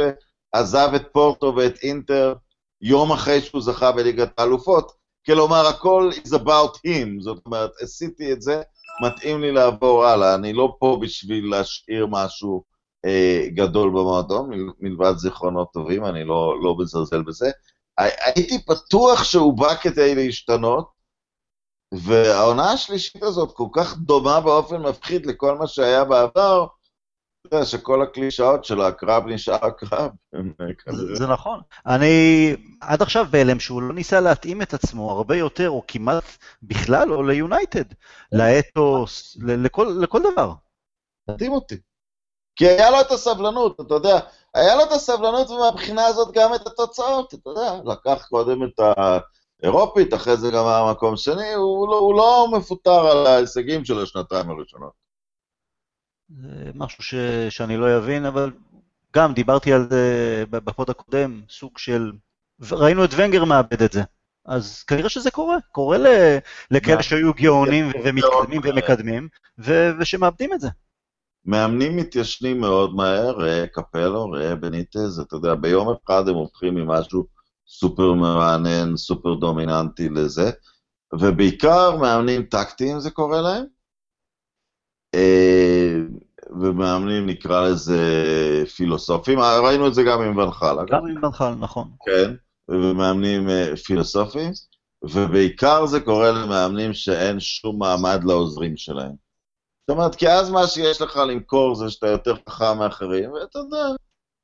[0.54, 2.34] שעזב את פורטו ואת אינטר
[2.82, 4.92] יום אחרי שהוא זכה בליגת האלופות.
[5.26, 8.62] כלומר, הכל is about him, זאת אומרת, עשיתי את זה,
[9.06, 10.36] מתאים לי לעבור הלאה.
[10.36, 12.64] אני לא פה בשביל להשאיר משהו
[13.06, 17.52] אה, גדול במועדון, מלבד זיכרונות טובים, אני לא, לא מזלזל בזה.
[17.98, 21.01] הייתי פתוח שהוא בא כדי להשתנות,
[21.92, 26.68] והעונה השלישית הזאת כל כך דומה באופן מפחיד לכל מה שהיה בעבר,
[27.48, 30.12] אתה יודע שכל הקלישאות של הקרב נשאר הקרב.
[31.14, 31.60] זה נכון.
[31.86, 36.24] אני עד עכשיו בהלם שהוא לא ניסה להתאים את עצמו הרבה יותר, או כמעט
[36.64, 37.84] בכלל, או ליונייטד,
[38.32, 39.38] לאתוס,
[40.02, 40.54] לכל דבר.
[41.32, 41.76] תתאים אותי.
[42.56, 44.20] כי היה לו את הסבלנות, אתה יודע,
[44.54, 49.18] היה לו את הסבלנות ומהבחינה הזאת גם את התוצאות, אתה יודע, לקח קודם את ה...
[49.64, 54.00] אירופית, אחרי זה גם היה מקום שני, הוא לא, הוא לא מפוטר על ההישגים של
[54.00, 54.94] השנתיים הראשונות.
[56.30, 57.16] זה משהו ש,
[57.50, 58.52] שאני לא אבין, אבל
[59.16, 62.12] גם דיברתי על זה בפוד הקודם, סוג של...
[62.72, 64.02] ראינו את ונגר מאבד את זה.
[64.46, 65.98] אז כנראה שזה קורה, קורה
[66.72, 69.28] לכאלה שהיו גאונים ומתקדמים ומקדמים,
[70.00, 70.70] ושמאבדים את זה.
[71.46, 77.26] מאמנים מתיישנים מאוד מהר, ראה קפלו, ראה בניטז, אתה יודע, ביום אחד הם הופכים ממשהו
[77.72, 80.52] סופר מרענן, סופר דומיננטי לזה,
[81.20, 83.66] ובעיקר מאמנים טקטיים זה קורה להם,
[85.16, 85.96] אה,
[86.62, 88.00] ומאמנים נקרא לזה
[88.76, 90.76] פילוסופים, ראינו את זה גם עם ונחל.
[90.90, 91.90] גם עם ונחל, נכון.
[92.06, 92.34] כן,
[92.70, 94.52] ומאמנים אה, פילוסופיים,
[95.04, 99.32] ובעיקר זה קורה למאמנים שאין שום מעמד לעוזרים שלהם.
[99.90, 103.88] אומרת, כי אז מה שיש לך למכור זה שאתה יותר חכם מאחרים, ואתה יודע,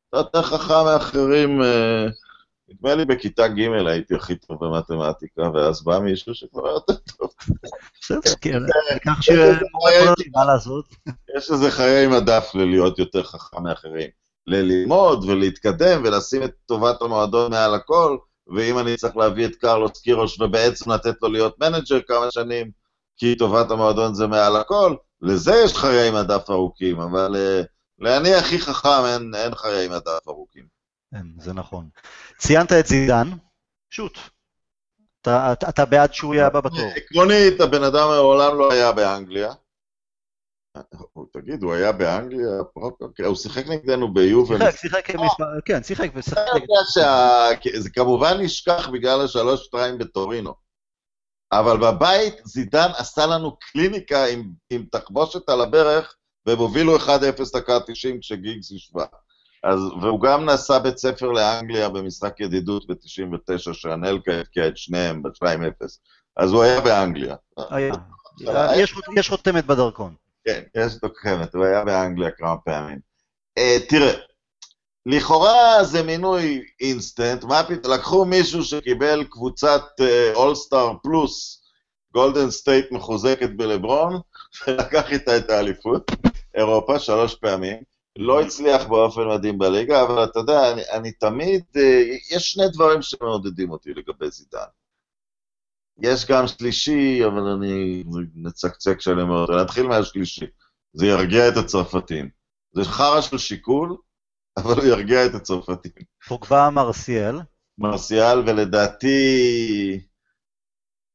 [0.09, 2.05] אתה יותר חכם מאחרים, אה,
[2.69, 7.29] נדמה לי בכיתה ג' הייתי הכי טוב במתמטיקה, ואז בא מישהו שכבר יותר טוב.
[8.01, 8.59] בסדר, כן,
[9.05, 9.29] כך ש...
[10.35, 10.85] מה לעשות?
[11.37, 14.09] יש איזה חיי מדף ללהיות יותר חכם מאחרים.
[14.47, 18.17] ללמוד ולהתקדם ולשים את טובת המועדון מעל הכל,
[18.55, 22.71] ואם אני צריך להביא את קרלוס קירוש ובעצם לתת לו להיות מנג'ר כמה שנים,
[23.17, 27.65] כי טובת המועדון זה מעל הכל, לזה יש חיי מדף ארוכים, אבל אה,
[27.99, 30.76] לאני הכי חכם אין, אין חיי מדף ארוכים.
[31.11, 31.89] כן, זה נכון.
[32.37, 33.27] ציינת את זידן,
[33.89, 34.17] שוט.
[35.21, 36.91] אתה, אתה, אתה בעד שהוא יהיה הבא בתור.
[36.95, 39.53] עקרונית, הבן אדם מעולם לא היה באנגליה.
[41.33, 42.47] תגיד, הוא היה באנגליה?
[43.25, 44.71] הוא שיחק נגדנו ביובל.
[44.71, 46.41] שיחק, שיחק מספר, כן, שיחק ושיחק.
[47.77, 50.53] זה כמובן נשכח בגלל השלוש-שתיים בטורינו.
[51.51, 56.15] אבל בבית זידן עשה לנו קליניקה עם, עם תחבושת על הברך,
[56.45, 57.01] והם הובילו 1-0
[57.53, 59.05] דקה 90 כשגיגס ישבה.
[59.67, 65.85] אז, והוא גם נסע בית ספר לאנגליה במשחק ידידות ב-99, שאנלקה הבקיע את שניהם ב-2-0.
[66.37, 67.35] אז הוא היה באנגליה.
[67.69, 67.93] היה.
[69.15, 70.13] יש חותמת בדרכון.
[70.45, 72.99] כן, יש חותמת, הוא היה באנגליה כמה פעמים.
[73.59, 74.13] אה, תראה,
[75.05, 79.83] לכאורה זה מינוי אינסטנט, מה פתאום, לקחו מישהו שקיבל קבוצת
[80.33, 81.63] אולסטאר פלוס,
[82.13, 84.19] גולדן סטייט מחוזקת בלברון,
[84.67, 86.11] ולקח איתה את האליפות,
[86.55, 87.96] אירופה, שלוש פעמים.
[88.17, 91.79] לא הצליח באופן מדהים בליגה, אבל אתה יודע, אני, אני תמיד, אה,
[92.35, 94.67] יש שני דברים שמעודדים אותי לגבי זידן.
[95.99, 98.03] יש גם שלישי, אבל אני
[98.35, 99.51] נצקצק שלם מאוד.
[99.51, 100.45] אני אתחיל מהשלישי.
[100.93, 102.29] זה ירגיע את הצרפתים.
[102.73, 103.97] זה חרא של שיקול,
[104.57, 105.91] אבל הוא ירגיע את הצרפתים.
[106.27, 107.35] פוגבה מרסיאל.
[107.77, 110.06] מרסיאל, ולדעתי...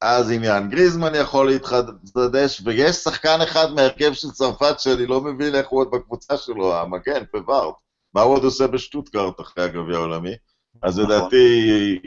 [0.03, 5.69] אז עניין גריזמן יכול להתחדש, ויש שחקן אחד מהרכב של צרפת שאני לא מבין איך
[5.69, 7.75] הוא עוד בקבוצה שלו, המגן, פווארט.
[8.15, 10.35] מה הוא עוד עושה בשטוטגרט אחרי הגביע העולמי?
[10.83, 11.11] אז נכון.
[11.11, 11.99] לדעתי,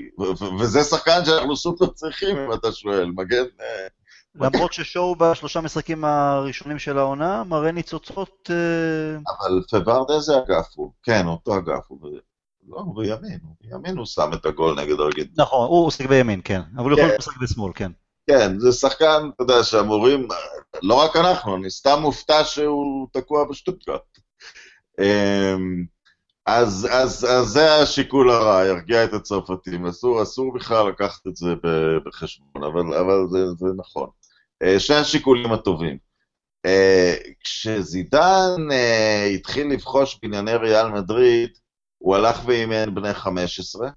[0.59, 3.43] וזה שחקן שאנחנו סופר צריכים, אם אתה שואל, מגן...
[3.61, 3.87] אה,
[4.35, 8.49] למרות ששואו בשלושה משחקים הראשונים של העונה, מראה ניצוצות...
[8.51, 10.91] אה, אבל פווארד איזה אגף הוא?
[11.03, 11.99] כן, אותו אגף הוא.
[12.67, 15.43] לא, הוא בימין, בימין הוא שם את הגול נגד ארגנטינה.
[15.43, 16.61] נכון, הוא עוסק בימין, כן.
[16.77, 17.17] אבל הוא יכול כן.
[17.19, 17.91] לשחק בשמאל, כן.
[18.29, 20.27] כן, זה שחקן, אתה יודע, שאמורים,
[20.81, 24.01] לא רק אנחנו, אני סתם מופתע שהוא תקוע בשטוטגרט.
[25.01, 25.85] אמ,
[26.45, 29.85] אז, אז, אז זה השיקול הרע, ירגיע את הצרפתים.
[29.85, 31.53] אסור, אסור בכלל לקחת את זה
[32.05, 34.09] בחשבון, אבל, אבל זה, זה נכון.
[34.63, 35.97] אה, שני השיקולים הטובים.
[36.65, 41.49] אה, כשזידן אה, התחיל לבחוש בענייני ריאל מדריד,
[42.05, 43.89] הוא הלך ואימן בני 15,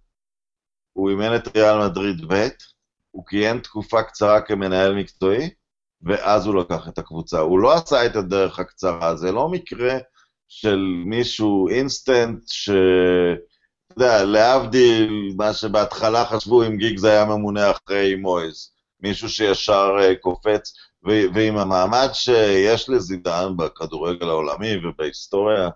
[0.92, 2.48] הוא אימן את ריאל מדריד ב',
[3.10, 5.50] הוא כיהן תקופה קצרה כמנהל מקצועי,
[6.02, 7.38] ואז הוא לקח את הקבוצה.
[7.38, 9.98] הוא לא עשה את הדרך הקצרה, זה לא מקרה
[10.48, 12.70] של מישהו אינסטנט, ש...
[13.86, 20.16] אתה יודע, להבדיל מה שבהתחלה חשבו אם גיגס היה ממונה אחרי מויז, מישהו שישר uh,
[20.20, 20.72] קופץ,
[21.06, 25.68] ו- ועם המעמד שיש לזידן בכדורגל העולמי ובהיסטוריה,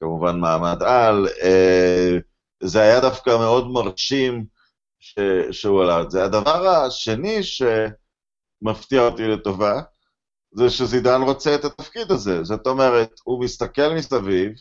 [0.00, 2.22] כמובן מעמד על, uh,
[2.62, 4.44] זה היה דווקא מאוד מרשים
[5.00, 5.18] ש-
[5.50, 6.24] שהוא עלה את זה.
[6.24, 7.40] הדבר השני
[8.62, 9.80] שמפתיע אותי לטובה,
[10.52, 12.44] זה שזידן רוצה את התפקיד הזה.
[12.44, 14.52] זאת אומרת, הוא מסתכל מסביב,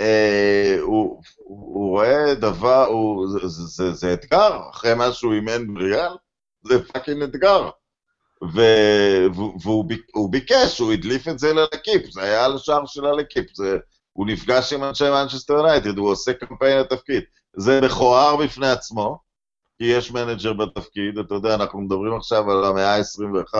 [0.00, 5.74] אה, הוא, הוא רואה דבר, הוא, זה, זה, זה, זה אתגר, אחרי מה שהוא אימן
[5.74, 6.12] בריאל,
[6.62, 7.70] זה fucking אתגר.
[8.54, 8.60] ו,
[9.62, 13.78] והוא ביקש, הוא הדליף את זה ללקיפ, זה היה על השער של הלקיפ, זה,
[14.14, 17.22] הוא נפגש עם אנשי מנצ'סטר יונייטד, הוא עושה קמפיין לתפקיד.
[17.56, 19.18] זה מכוער בפני עצמו,
[19.78, 23.54] כי יש מנג'ר בתפקיד, אתה יודע, אנחנו מדברים עכשיו על המאה ה-21,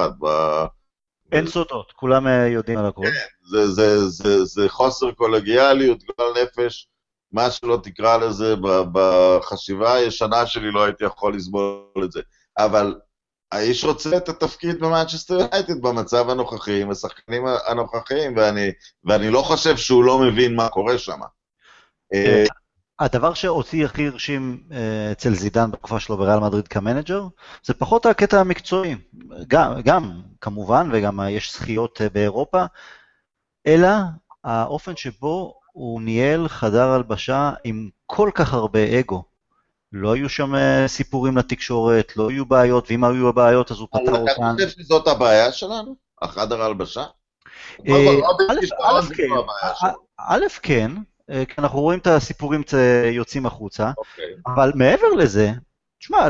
[1.33, 3.07] אין סודות, כולם אה, יודעים על הכול.
[3.07, 3.13] כן,
[3.51, 6.89] זה, זה, זה, זה חוסר קולגיאליות, גועל נפש,
[7.33, 8.55] מה שלא תקרא לזה,
[8.93, 12.21] בחשיבה הישנה שלי לא הייתי יכול לסבול את זה.
[12.59, 12.95] אבל
[13.53, 18.71] האיש רוצה את התפקיד במאנצ'סטר יונייטד במצב הנוכחי, עם השחקנים הנוכחיים, ואני,
[19.05, 21.21] ואני לא חושב שהוא לא מבין מה קורה שם.
[22.15, 22.45] אה,
[22.99, 27.27] הדבר שאותי הכי הרשים אה, אצל זידן בתקופה שלו בריאל מדריד כמנג'ר,
[27.65, 28.97] זה פחות הקטע המקצועי,
[29.49, 32.65] גם, גם כמובן, וגם יש זכיות אה, באירופה,
[33.67, 33.89] אלא
[34.45, 39.34] האופן שבו הוא ניהל חדר הלבשה עם כל כך הרבה אגו.
[39.97, 44.13] לא היו שם אה, סיפורים לתקשורת, לא היו בעיות, ואם היו בעיות אז הוא פתר
[44.13, 44.25] אותן.
[44.25, 45.97] אתה חושב שזאת הבעיה שלנו?
[46.23, 47.05] החדר הלבשה?
[50.19, 50.91] א', כן,
[51.31, 52.63] אה, כי אנחנו רואים את הסיפורים
[53.13, 53.93] יוצאים החוצה.
[53.99, 54.25] אוקיי.
[54.47, 55.53] אבל מעבר לזה,
[55.99, 56.29] תשמע,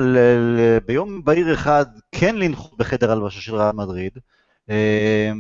[0.87, 4.13] ביום בהיר אחד כן לנחות בחדר הלבשה של רעל מדריד,
[4.71, 5.31] אה,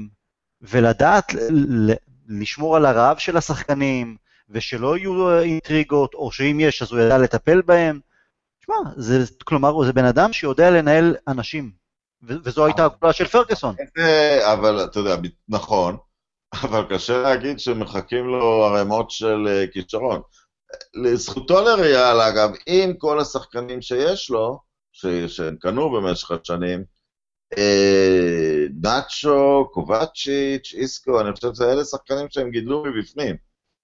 [0.62, 1.34] ולדעת
[2.28, 4.16] לשמור על הרעב של השחקנים,
[4.50, 8.00] ושלא יהיו אינטריגות, או שאם יש אז הוא ידע לטפל בהם.
[8.64, 11.70] תשמע, זה, כלומר, זה בן אדם שיודע לנהל אנשים,
[12.22, 13.74] וזו הייתה הגבולה של פרגוסון.
[14.52, 15.16] אבל אתה יודע,
[15.48, 15.96] נכון,
[16.62, 20.20] אבל קשה להגיד שמחכים לו ערימות של אה, כישרון.
[20.94, 24.58] לזכותו לריאל, אגב, עם כל השחקנים שיש לו,
[25.26, 26.84] שהם קנו במשך השנים,
[27.58, 33.36] אה, נאצ'ו, קובצ'יץ', איסקו, אני חושב שאלה שחקנים שהם גידלו מבפנים.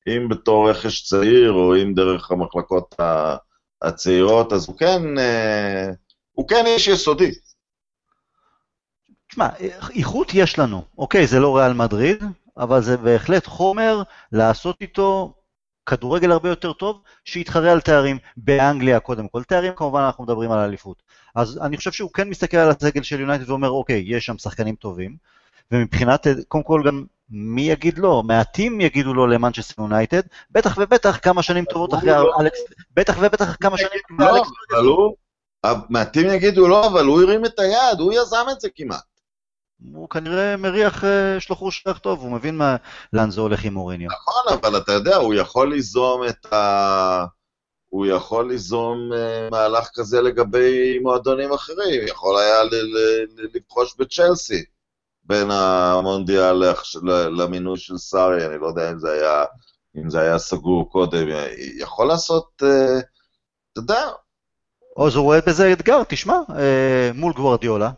[0.09, 2.95] אם בתור רכש צעיר, או אם דרך המחלקות
[3.83, 5.91] הצעירות, אז הוא כן, אה,
[6.33, 7.31] הוא כן איש יסודי.
[9.29, 9.49] תשמע,
[9.97, 10.83] איכות יש לנו.
[10.99, 12.25] אוקיי, זה לא ריאל מדריד,
[12.57, 15.35] אבל זה בהחלט חומר לעשות איתו
[15.87, 19.43] כדורגל הרבה יותר טוב, שיתחרה על תארים באנגליה קודם כל.
[19.43, 21.03] תארים כמובן אנחנו מדברים על אליפות.
[21.35, 24.75] אז אני חושב שהוא כן מסתכל על הסגל של יונייטד ואומר, אוקיי, יש שם שחקנים
[24.75, 25.17] טובים,
[25.73, 28.23] ומבחינת, קודם כל גם מי יגיד לא?
[28.23, 32.33] מעטים יגידו לא למנצ'סטר יונייטד, בטח ובטח כמה שנים טובות אחרי לא.
[32.41, 32.59] אלכס,
[32.97, 34.51] בטח ובטח כמה שנים טובות אחרי אלכס.
[34.73, 35.15] לא,
[35.89, 39.05] מעטים יגידו לא, אבל הוא הרים את היד, הוא יזם את זה כמעט.
[39.93, 41.05] הוא כנראה מריח,
[41.37, 42.77] יש לו חוש ריח טוב, הוא מבין מה,
[43.13, 44.09] לאן זה הולך עם אוריניו.
[44.11, 47.25] נכון, אבל אתה יודע, הוא יכול ליזום את ה...
[47.89, 52.59] הוא יכול ליזום uh, מהלך כזה לגבי מועדונים אחרים, יכול היה
[53.55, 54.65] לבחוש בצ'לסי
[55.31, 56.63] בין המונדיאל
[57.31, 59.45] למינוי של סארי, אני לא יודע אם זה היה,
[59.97, 61.27] אם זה היה סגור קודם,
[61.79, 63.01] יכול לעשות, uh,
[63.73, 64.09] אתה יודע.
[64.95, 66.53] עוז, הוא רואה בזה אתגר, תשמע, uh,
[67.15, 67.91] מול גוורדיולה,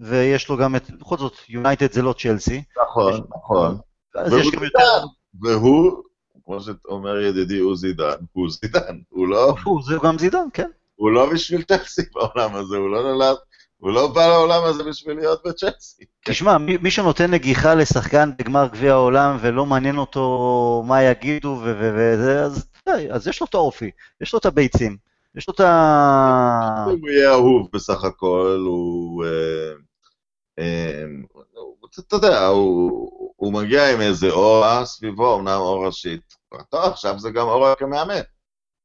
[0.00, 2.62] ויש לו גם את, בכל זאת, יונייטד זה לא צ'לסי.
[2.82, 3.78] נכון, נכון.
[4.16, 5.06] אז יש גם יותר...
[5.42, 6.02] והוא,
[6.44, 9.54] כמו שאומר ידידי, הוא זידן, הוא זידן, הוא לא...
[9.64, 10.70] הוא זה גם זידן, כן.
[10.96, 13.36] הוא לא בשביל צ'לסי בעולם הזה, הוא לא נולד,
[13.78, 16.04] הוא לא בא לעולם הזה בשביל להיות בצ'לסי.
[16.24, 22.44] תשמע, מי, מי שנותן נגיחה לשחקן בגמר גביע העולם ולא מעניין אותו מה יגידו וזה,
[22.44, 22.66] אז,
[23.10, 24.96] אז יש לו את האופי, יש לו את הביצים,
[25.34, 26.84] יש לו את ה...
[26.86, 29.24] הוא יהיה אהוב בסך הכל, הוא...
[29.24, 29.88] Uh...
[30.58, 31.24] אמ,
[32.06, 36.18] אתה יודע, הוא, הוא מגיע עם איזה אורה סביבו, אמנם אורה שהיא...
[36.70, 38.20] טוב, עכשיו זה גם אורה כמאמן.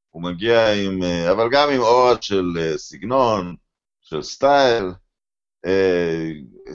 [0.10, 1.04] הוא מגיע עם...
[1.04, 3.56] אה, אבל גם עם אורה של אה, סגנון,
[4.04, 4.94] של סטייל,
[5.66, 6.32] אה,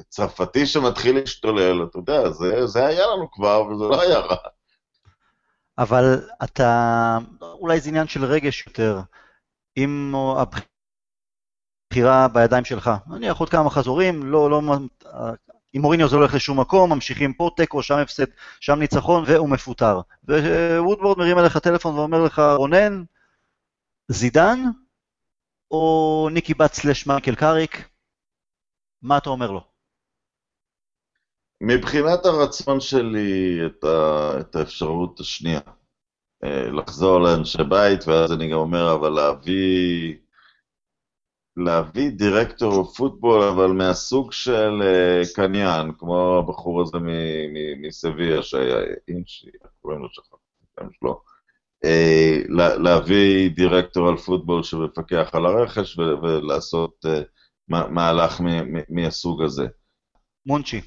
[0.08, 4.36] צרפתי שמתחיל להשתולל, אתה יודע, זה, זה היה לנו כבר וזה לא היה רע.
[5.78, 9.00] אבל אתה, אולי זה עניין של רגש יותר.
[9.76, 10.14] אם
[11.90, 12.90] בחירה בידיים שלך.
[13.06, 14.60] נניח עוד כמה מחזורים, לא, לא,
[15.72, 18.24] עם מוריניו זה לא הולך לשום מקום, ממשיכים פה תיקו, שם הפסד,
[18.60, 20.00] שם ניצחון, והוא מפוטר.
[20.78, 23.02] ווודוורד מרים אליך טלפון ואומר לך, רונן,
[24.08, 24.58] זידן
[25.70, 27.88] או ניקי בת סלש מייקל קאריק,
[29.02, 29.60] מה אתה אומר לו?
[31.60, 35.60] מבחינת הרצון שלי את, ה, את האפשרות השנייה,
[36.44, 40.16] אה, לחזור לאנשי בית, ואז אני גם אומר, אבל להביא
[41.58, 46.98] להביא דירקטור פוטבול, אבל מהסוג של uh, קניין, כמו הבחור הזה
[47.80, 48.76] מסביה, שהיה
[49.08, 50.36] אינצ'י, איך קוראים לו שכחתי
[51.84, 57.08] uh, להביא דירקטור על פוטבול שמפקח על הרכש ולעשות uh,
[57.68, 58.40] מהלך
[58.88, 59.66] מהסוג הזה.
[60.46, 60.80] מונצ'י.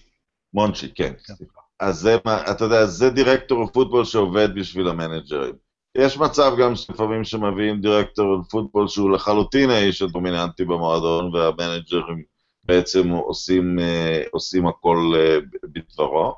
[0.54, 1.14] מונצ'י, כן.
[1.28, 1.34] כן.
[1.80, 2.18] אז זה,
[2.52, 5.54] אתה יודע, זה director football שעובד בשביל המנג'רים.
[5.98, 12.24] יש מצב גם שלפעמים שמביאים director football שהוא לחלוטין האיש הדומיננטי במועדון, והמנג'רים
[12.64, 16.36] בעצם עושים, אה, עושים הכל אה, בדברו.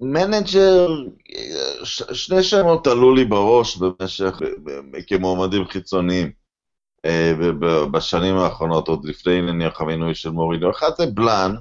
[0.00, 0.88] מנג'ר,
[2.12, 4.38] שני שמות עלו לי בראש במשך,
[5.06, 6.30] כמועמדים חיצוניים
[7.04, 7.32] אה,
[7.92, 10.70] בשנים האחרונות, עוד לפני נניח המינוי של מורידו.
[10.70, 11.54] אחד זה בלאן,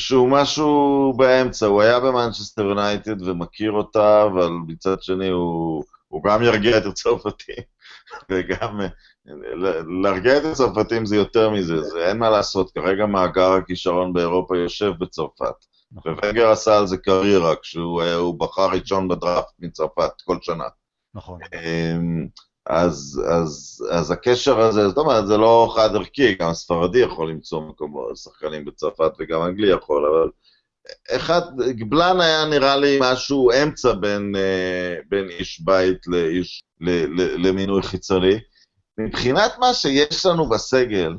[0.00, 5.84] שהוא משהו באמצע, הוא היה במנצ'סטר יונייטד ומכיר אותה, אבל מצד שני הוא...
[6.08, 7.62] הוא גם ירגיע את הצרפתים,
[8.30, 8.80] וגם
[10.02, 14.92] להרגיע את הצרפתים זה יותר מזה, זה אין מה לעשות, כרגע מאגר הכישרון באירופה יושב
[14.98, 15.71] בצרפת.
[15.94, 16.14] נכון.
[16.22, 20.64] וונגר עשה על זה קריירה, כשהוא בחר ראשון בדראפט מצרפת כל שנה.
[21.14, 21.38] נכון.
[21.54, 22.26] אמ,
[22.66, 27.60] אז, אז, אז הקשר הזה, זאת אומרת, זה לא חד ערכי, גם ספרדי יכול למצוא
[27.60, 30.30] מקומות, שחקנים בצרפת וגם אנגלי יכול, אבל
[31.10, 37.46] אחד, גבלן היה נראה לי משהו אמצע בין, אה, בין איש בית לאיש, ל, ל,
[37.48, 38.40] למינוי חיצוני.
[38.98, 41.14] מבחינת מה שיש לנו בסגל,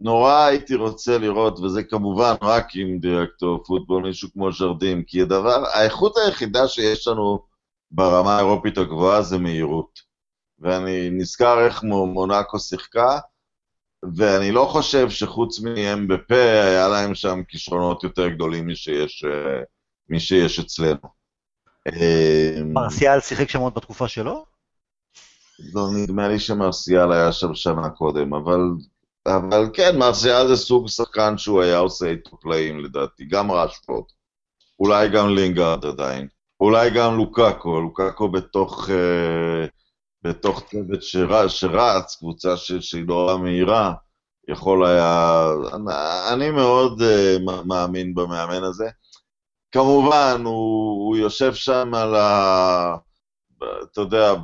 [0.00, 5.64] נורא הייתי רוצה לראות, וזה כמובן רק עם דירקטור פוטבול, מישהו כמו ז'רדים, כי הדבר,
[5.72, 7.42] האיכות היחידה שיש לנו
[7.90, 10.00] ברמה האירופית הגבוהה זה מהירות.
[10.58, 13.18] ואני נזכר איך מונאקו שיחקה,
[14.16, 19.62] ואני לא חושב שחוץ מהם בפה, היה להם שם כישרונות יותר גדולים משיש, אה,
[20.08, 21.18] מי שיש אצלנו.
[22.64, 24.44] מרסיאל שיחק שם עוד בתקופה שלו?
[25.74, 28.60] לא, נדמה לי שמרסיאל היה שם שנה קודם, אבל,
[29.36, 34.04] אבל כן, מרסיאל זה סוג שחקן שהוא היה עושה איתו פלאים לדעתי, גם רשפורד,
[34.80, 36.28] אולי גם לינגארד עדיין,
[36.60, 39.66] אולי גם לוקאקו, לוקאקו בתוך, אה,
[40.22, 43.92] בתוך צוות שרץ, שרץ קבוצה שהיא נורא מהירה,
[44.48, 45.46] יכול היה...
[46.32, 48.88] אני מאוד uh, מאמין במאמן הזה.
[49.72, 52.96] כמובן, הוא, הוא יושב שם על ה...
[53.62, 54.34] אתה יודע,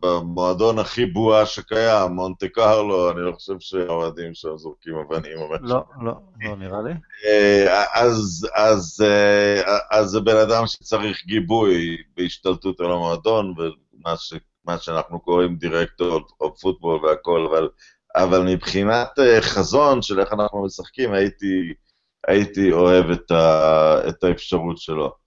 [0.00, 5.66] במועדון הכי בועה שקיים, מונטה קרלו, אני לא חושב שהאוהדים שם זורקים אבנים או משהו.
[5.66, 6.92] לא, לא, לא נראה לי.
[7.26, 14.34] אה, אז, אז, אה, אז זה בן אדם שצריך גיבוי בהשתלטות על המועדון, ומה ש,
[14.80, 17.68] שאנחנו קוראים דירקטור או פוטבול והכל, אבל,
[18.16, 21.74] אבל מבחינת אה, חזון של איך אנחנו משחקים, הייתי,
[22.28, 25.21] הייתי אוהב את, ה, את האפשרות שלו.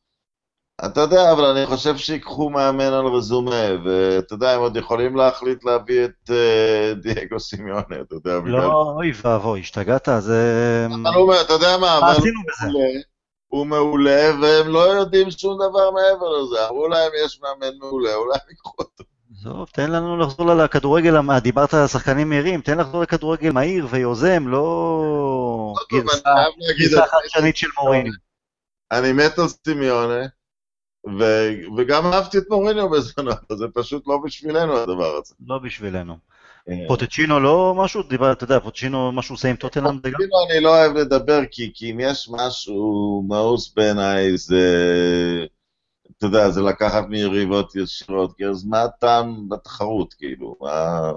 [0.85, 5.63] אתה יודע, אבל אני חושב שיקחו מאמן על רזומה, ואתה יודע, הם עוד יכולים להחליט
[5.63, 8.61] להביא את uh, דייגו סימיונה, אתה יודע, בגלל...
[8.61, 10.87] לא, אוי ואבוי, השתגעת, זה...
[11.03, 12.77] אבל הוא, אתה יודע מה, מה עשינו בזה?
[13.47, 16.67] הוא מעולה, והם לא יודעים שום דבר מעבר לזה.
[16.69, 19.03] אמרו להם, יש מאמן מעולה, אולי הם ייקחו אותו.
[19.43, 25.73] טוב, תן לנו לחזור לכדורגל, דיברת על שחקנים מהירים, תן לחזור לכדורגל מהיר ויוזם, לא
[25.91, 28.09] גרסה חדשנית של מוריני.
[28.91, 30.25] אני מת על סימיונה,
[31.19, 35.33] ו- וגם אהבתי את מוריניו בזמנו, זה פשוט לא בשבילנו הדבר הזה.
[35.47, 36.17] לא בשבילנו.
[36.69, 36.75] אה.
[36.87, 38.03] פוטצ'ינו לא משהו?
[38.03, 39.99] דיבר, אתה יודע, פוטצ'ינו משהו עושה עם טוטנאם?
[40.01, 44.59] פוטצ'ינו אני לא אוהב לדבר, כי, כי אם יש משהו מאוס בעיניי, זה...
[46.17, 51.11] אתה יודע, זה לקחת מיריבות ישירות, כי אז מה הטעם בתחרות, כאילו, מה...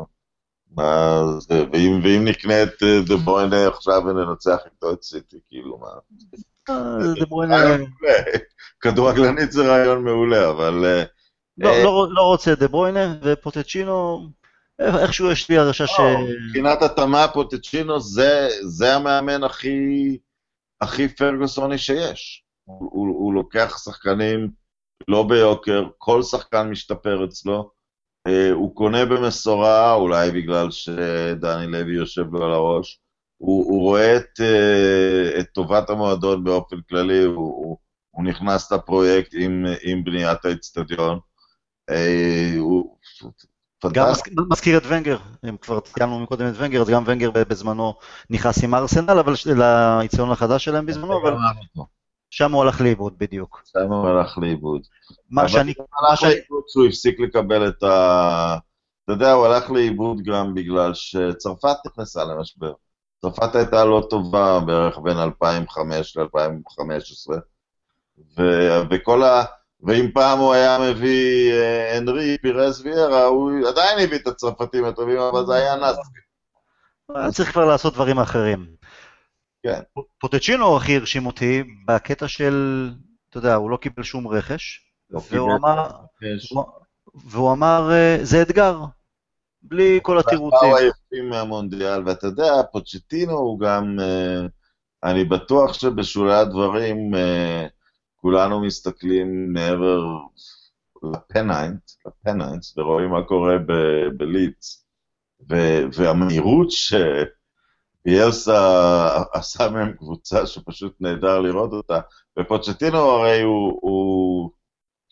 [0.76, 5.78] מה זה, ואם, ואם נקנה את אה, דה בוינה עכשיו וננצח איתו את סיטי, כאילו,
[5.78, 5.88] מה...
[6.70, 7.56] אה, דה בוינה...
[8.80, 10.84] כדורגלנית זה רעיון מעולה, אבל...
[10.84, 11.04] אה,
[11.58, 14.28] לא, לא, לא רוצה דה בוינה, ופוטצ'ינו,
[14.78, 15.98] איכשהו יש לי הרגשה ש...
[15.98, 20.18] לא, מבחינת התאמה, פוטצ'ינו זה, זה המאמן הכי,
[20.80, 22.44] הכי פרגוסוני שיש.
[22.64, 24.50] הוא, הוא, הוא לוקח שחקנים
[25.08, 27.70] לא ביוקר, כל שחקן משתפר אצלו.
[28.28, 33.00] Uh, הוא קונה במשורה, אולי בגלל שדני לוי יושב לו על הראש.
[33.38, 37.76] הוא, הוא רואה את, uh, את טובת המועדון באופן כללי, הוא, הוא,
[38.10, 41.18] הוא נכנס לפרויקט עם, עם בניית האצטדיון.
[41.90, 42.96] אה, הוא.
[43.92, 44.06] גם
[44.50, 45.18] מזכיר את ונגר,
[45.48, 47.94] אם כבר ציינו מקודם את ונגר, אז גם ונגר בזמנו
[48.30, 51.36] נכנס עם ארסנל, אבל לאיצטדיון החדש שלהם בזמנו, אבל
[52.30, 53.62] שם הוא הלך לאיבוד בדיוק.
[53.64, 54.80] שם הוא הלך לאיבוד.
[55.30, 55.74] מה שאני...
[56.10, 56.34] מה שאני...
[56.68, 58.58] שהוא הפסיק לקבל את ה...
[59.04, 62.72] אתה יודע, הוא הלך לאיבוד גם בגלל שצרפת נכנסה למשבר.
[63.22, 67.34] צרפת הייתה לא טובה בערך בין 2005 ל-2015.
[68.38, 69.44] ו- וכל ה...
[69.82, 75.18] ואם פעם הוא היה מביא אה, אנרי, פירס ויארה, הוא עדיין הביא את הצרפתים הטובים,
[75.18, 76.00] אבל זה היה נאסי.
[77.32, 78.66] צריך כבר לעשות דברים אחרים.
[79.62, 79.80] כן.
[80.18, 82.88] פוטצ'ינו הכי הרשים אותי בקטע של,
[83.30, 84.80] אתה יודע, הוא לא קיבל שום רכש,
[85.10, 85.90] לא והוא אמר,
[87.24, 88.80] והוא אמר, אה, זה אתגר,
[89.62, 90.68] בלי כל התירוצים.
[90.68, 94.46] באו היפים מהמונדיאל, ואתה יודע, פוצ'טינו הוא גם, אה,
[95.10, 96.96] אני בטוח שבשולי הדברים,
[98.16, 100.00] כולנו מסתכלים מעבר
[101.02, 103.56] לפניינט, לפניינט, ורואים מה קורה
[104.16, 104.86] בלידס,
[105.92, 106.70] והמהירות
[108.08, 112.00] שביאלסה עשה מהם קבוצה שפשוט נהדר לראות אותה,
[112.38, 114.50] ופוצ'טינו הרי הוא, הוא,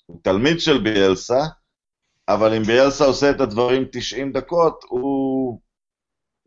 [0.07, 1.41] הוא תלמיד של ביאלסה,
[2.29, 5.61] אבל אם ביאלסה עושה את הדברים 90 דקות, הוא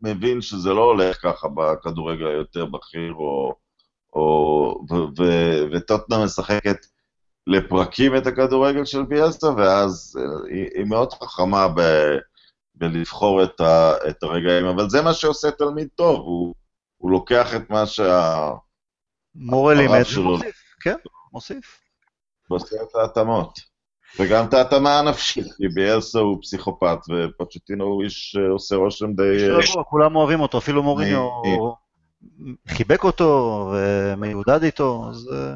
[0.00, 3.54] מבין שזה לא הולך ככה בכדורגל היותר בכיר או...
[4.12, 4.84] או,
[5.72, 6.76] וטוטנה משחקת
[7.46, 11.80] לפרקים את הכדורגל של ביאלסה, ואז אה, היא, היא מאוד חכמה ב,
[12.80, 16.54] בלבחור את, ה, את הרגעים, אבל זה מה שעושה תלמיד טוב, הוא,
[16.96, 18.50] הוא לוקח את מה שה...
[19.34, 20.96] מורה לימד ומוסיף, כן,
[21.32, 21.80] מוסיף.
[22.50, 23.60] ועושה את ההתאמות.
[24.18, 29.48] וגם את ההתאמה הנפשית, כי ביאלסה הוא פסיכופת, ופוצ'טינו הוא איש שעושה רושם די...
[29.84, 31.28] כולם אוהבים אותו, אפילו מוריניו
[32.68, 35.54] חיבק אותו ומיודד איתו, אז אה,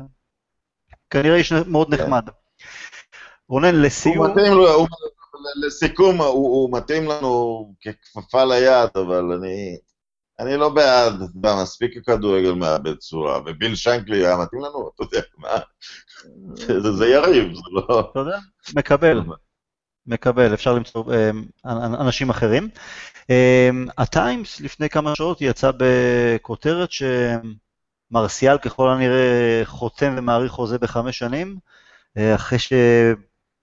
[1.10, 2.02] כנראה איש מאוד כן.
[2.02, 2.28] נחמד.
[3.48, 4.18] רונן, לסיום...
[4.18, 4.88] הוא מתאים לו, הוא,
[5.56, 9.76] לסיכום, הוא, הוא מתאים לנו ככפפה ליד, אבל אני,
[10.40, 15.26] אני לא בעד, אתה מספיק הכדורגל מאבד צורה, וביל שיינקלי היה מתאים לנו, אתה יודע,
[15.38, 15.58] מה?
[16.54, 18.00] זה, זה יריב, זה לא...
[18.00, 18.38] אתה יודע,
[18.76, 19.20] מקבל.
[20.06, 21.30] מקבל, אפשר למצוא אה,
[22.00, 22.68] אנשים אחרים.
[23.30, 26.88] אמ, הטיימס לפני כמה שעות יצא בכותרת
[28.10, 31.58] מרסיאל ככל הנראה חותם ומאריך חוזה בחמש שנים,
[32.16, 32.58] אה, אחרי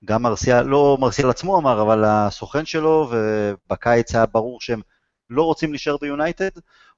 [0.04, 4.82] שגם מרסיאל, לא מרסיאל עצמו אמר, אבל הסוכן שלו, ובקיץ היה ברור שהם
[5.30, 6.50] לא רוצים להישאר ביונייטד.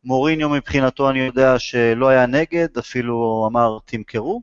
[0.04, 4.41] מוריניו מבחינתו אני יודע שלא היה נגד, אפילו אמר תמכרו.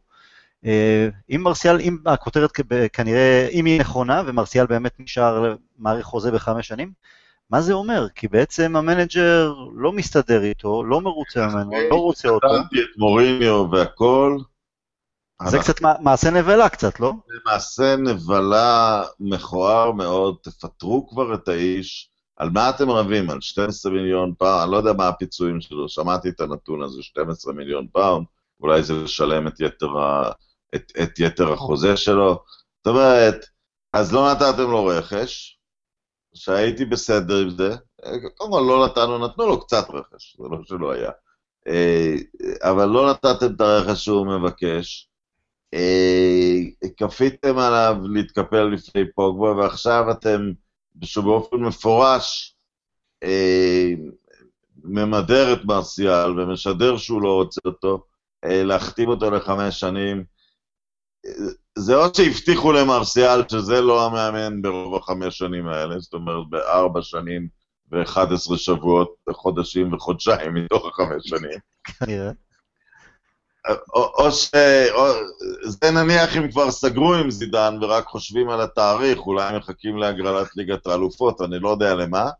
[0.65, 2.51] אה, אם מרסיאל, אם הכותרת
[2.93, 6.93] כנראה, אם היא נכונה ומרסיאל באמת נשאר, מאריך חוזה בחמש שנים,
[7.51, 8.07] מה זה אומר?
[8.15, 12.59] כי בעצם המנג'ר לא מסתדר איתו, לא מרוצה ממנו, לא רוצה אותו.
[12.59, 14.39] נתתי את מוריניו והכל.
[15.49, 17.13] זה קצת מעשה נבלה קצת, לא?
[17.29, 22.11] זה מעשה נבלה מכוער מאוד, תפטרו כבר את האיש.
[22.37, 23.31] על מה אתם רבים?
[23.31, 24.63] על 12 מיליון פאונד?
[24.63, 28.27] אני לא יודע מה הפיצויים שלו, שמעתי את הנתון הזה, 12 מיליון פאונד,
[28.61, 30.33] אולי זה לשלם את יתר, ה...
[30.75, 32.43] את, את יתר החוזה שלו.
[32.79, 33.47] זאת אומרת,
[33.93, 35.59] אז לא נתתם לו רכש,
[36.35, 37.77] שהייתי בסדר עם זה,
[38.37, 41.11] קודם כל לא נתנו, נתנו לו קצת רכש, זה לא שלא היה.
[41.69, 42.15] אה,
[42.63, 45.10] אבל לא נתתם את הרכש שהוא מבקש.
[45.75, 46.57] אה,
[46.97, 50.53] כפיתם עליו להתקפל לפני פוגבה, ועכשיו אתם
[51.17, 52.57] באופן מפורש
[53.23, 53.91] אה,
[54.85, 58.05] ממדר את מרסיאל ומשדר שהוא לא רוצה אותו,
[58.43, 60.25] להחתים אותו לחמש שנים.
[61.79, 67.49] זה עוד שהבטיחו למרסיאל שזה לא המאמן ברוב החמש שנים האלה, זאת אומרת בארבע שנים
[67.93, 71.59] ו-11 שבועות, חודשים וחודשיים מתוך החמש שנים.
[71.85, 72.31] כנראה.
[73.69, 74.51] או, או ש...
[74.91, 75.05] או,
[75.65, 80.87] זה נניח אם כבר סגרו עם זידן ורק חושבים על התאריך, אולי מחכים להגרלת ליגת
[80.87, 82.31] האלופות, אני לא יודע למה.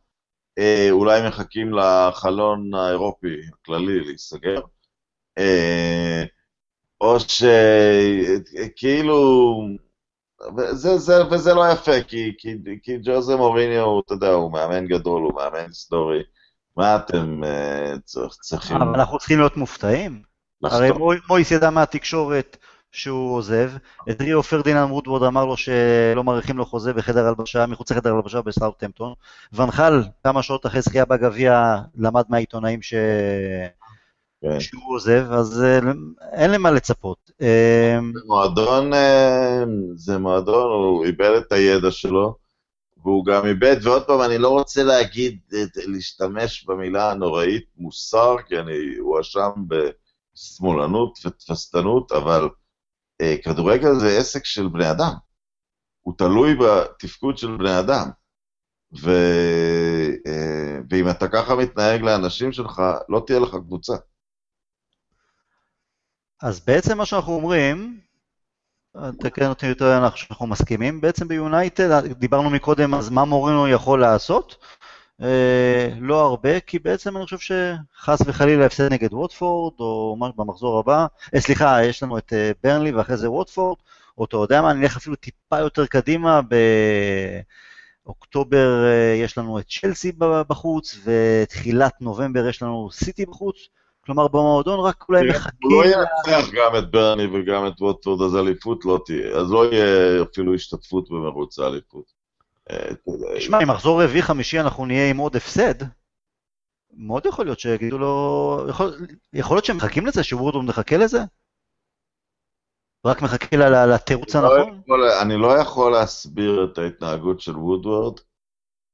[0.59, 4.61] אה, אולי מחכים לחלון האירופי הכללי להיסגר.
[5.39, 6.25] אה,
[7.01, 7.17] או
[8.61, 9.21] שכאילו...
[10.57, 15.23] וזה, זה, וזה לא יפה, כי, כי, כי ג'וזה מוריניו, אתה יודע, הוא מאמן גדול,
[15.23, 16.23] הוא מאמן היסטורי.
[16.77, 17.99] מה אתם אה,
[18.41, 18.77] צריכים...
[18.77, 20.30] אבל אנחנו צריכים להיות מופתעים.
[20.63, 20.91] הרי
[21.29, 22.57] מויס ידע מהתקשורת
[22.93, 23.71] שהוא עוזב,
[24.11, 28.43] את ריו פרדיננד וודוורד אמר לו שלא מאריכים לו חוזה בחדר הלבשה, מחוץ לחדר הלבשה
[28.43, 29.13] בסאוטהמפטון,
[29.53, 32.95] ונחל כמה שעות אחרי זכייה בגביע למד מהעיתונאים ש...
[34.43, 34.61] כן.
[34.61, 35.79] שהוא עוזב, אז אה,
[36.33, 37.31] אין למה לצפות.
[37.43, 42.35] אה, זה מועדון, אה, זה מועדון, הוא איבד את הידע שלו,
[43.03, 45.39] והוא גם איבד, ועוד פעם, אני לא רוצה להגיד,
[45.87, 49.51] להשתמש במילה הנוראית מוסר, כי אני הואשם
[50.41, 52.49] בשמאלנות ותפסתנות, אבל
[53.45, 55.13] כדורגל זה עסק של בני אדם.
[56.01, 58.11] הוא תלוי בתפקוד של בני אדם.
[59.03, 59.11] ו...
[60.91, 63.93] ואם אתה ככה מתנהג לאנשים שלך, לא תהיה לך קבוצה.
[66.43, 68.01] אז בעצם מה שאנחנו אומרים,
[69.21, 74.57] תקן אותי יותר אנחנו מסכימים, בעצם ביונייטד, דיברנו מקודם, אז מה מורינו יכול לעשות?
[75.23, 81.07] אה, לא הרבה, כי בעצם אני חושב שחס וחלילה הפסד נגד ווטפורד, או במחזור הבא,
[81.35, 83.79] אה, סליחה, יש לנו את אה, ברנלי ואחרי זה ווטפורד,
[84.19, 86.41] או אתה יודע מה, אני אלך אפילו טיפה יותר קדימה,
[88.07, 88.85] באוקטובר
[89.17, 90.13] יש לנו את צ'לסי
[90.49, 93.57] בחוץ, ותחילת נובמבר יש לנו סיטי בחוץ,
[94.05, 95.59] כלומר במועדון רק אולי מחכים...
[95.63, 99.73] הוא לא ינצח גם את ברני וגם את ווטפורד, אז אליפות לא תהיה, אז לא
[99.73, 102.20] יהיה אפילו השתתפות במרוץ האליפות.
[103.37, 105.75] תשמע, אם מחזור רביעי חמישי אנחנו נהיה עם עוד הפסד,
[106.93, 111.19] מאוד יכול להיות שיגידו לו, יכול, יכול להיות שהם מחכים לזה, שוורדון מחכה לזה?
[113.07, 113.57] רק מחכה
[113.87, 114.83] לתירוץ לא הנכון?
[115.23, 118.21] אני לא יכול להסביר את ההתנהגות של וודוורד,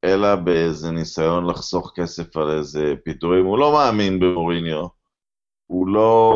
[0.04, 3.46] אלא באיזה ניסיון לחסוך כסף על איזה פיטורים.
[3.46, 4.86] הוא לא מאמין במוריניו.
[5.66, 6.32] הוא לא,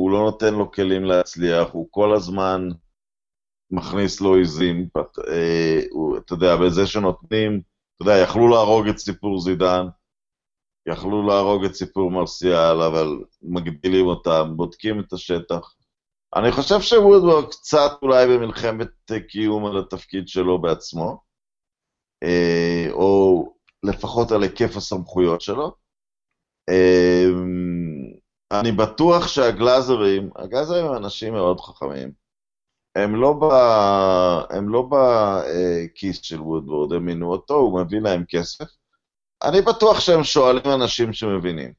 [0.00, 2.68] הוא לא נותן לו כלים להצליח, הוא כל הזמן
[3.70, 4.88] מכניס לו עיזים,
[5.28, 5.80] אה,
[6.18, 7.60] אתה יודע, בזה שנותנים,
[7.96, 9.86] אתה יודע, יכלו להרוג את סיפור זידן,
[10.88, 13.06] יכלו להרוג את סיפור מרסיאל, אבל
[13.42, 15.74] מגדילים אותם, בודקים את השטח.
[16.36, 21.22] אני חושב שוודוורד קצת אולי במלחמת קיום על התפקיד שלו בעצמו,
[22.22, 23.44] אה, או
[23.82, 25.74] לפחות על היקף הסמכויות שלו.
[26.68, 27.24] אה,
[28.60, 32.23] אני בטוח שהגלאזרים, הגלאזרים הם אנשים מאוד חכמים.
[32.94, 33.44] הם לא, ב,
[34.56, 38.64] הם לא בכיס של וודוורד, הם מינו אותו, הוא מביא להם כסף.
[39.42, 41.72] אני בטוח שהם שואלים אנשים שמבינים.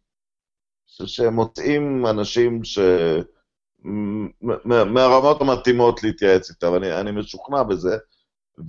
[0.88, 2.80] שהם מוצאים אנשים ש...
[4.66, 7.98] מהרמות המתאימות להתייעץ איתם, אני, אני משוכנע בזה,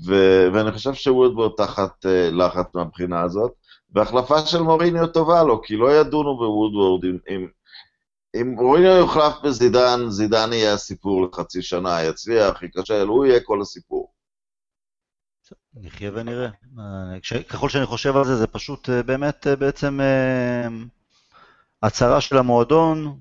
[0.07, 0.15] ו,
[0.55, 3.53] ואני חושב שוודוורד תחת uh, לחץ מהבחינה הזאת,
[3.95, 7.47] והחלפה של מוריניו טובה לו, כי לא ידונו בוודוורד אם, אם,
[8.41, 14.13] אם מוריניו יוחלף בזידן, זידן יהיה הסיפור לחצי שנה, יצליח, ייכשל, הוא יהיה כל הסיפור.
[15.75, 16.49] נחיה ונראה.
[17.49, 20.01] ככל שאני חושב על זה, זה פשוט באמת בעצם
[21.83, 23.19] הצהרה של המועדון,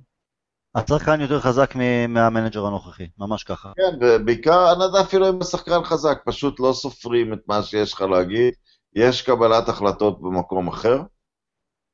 [0.76, 1.76] השחקן יותר חזק
[2.07, 3.72] מהמנג'ר הנוכחי, ממש ככה.
[3.76, 8.53] כן, ובעיקר נדע אפילו אם השחקן חזק, פשוט לא סופרים את מה שיש לך להגיד,
[8.95, 11.01] יש קבלת החלטות במקום אחר.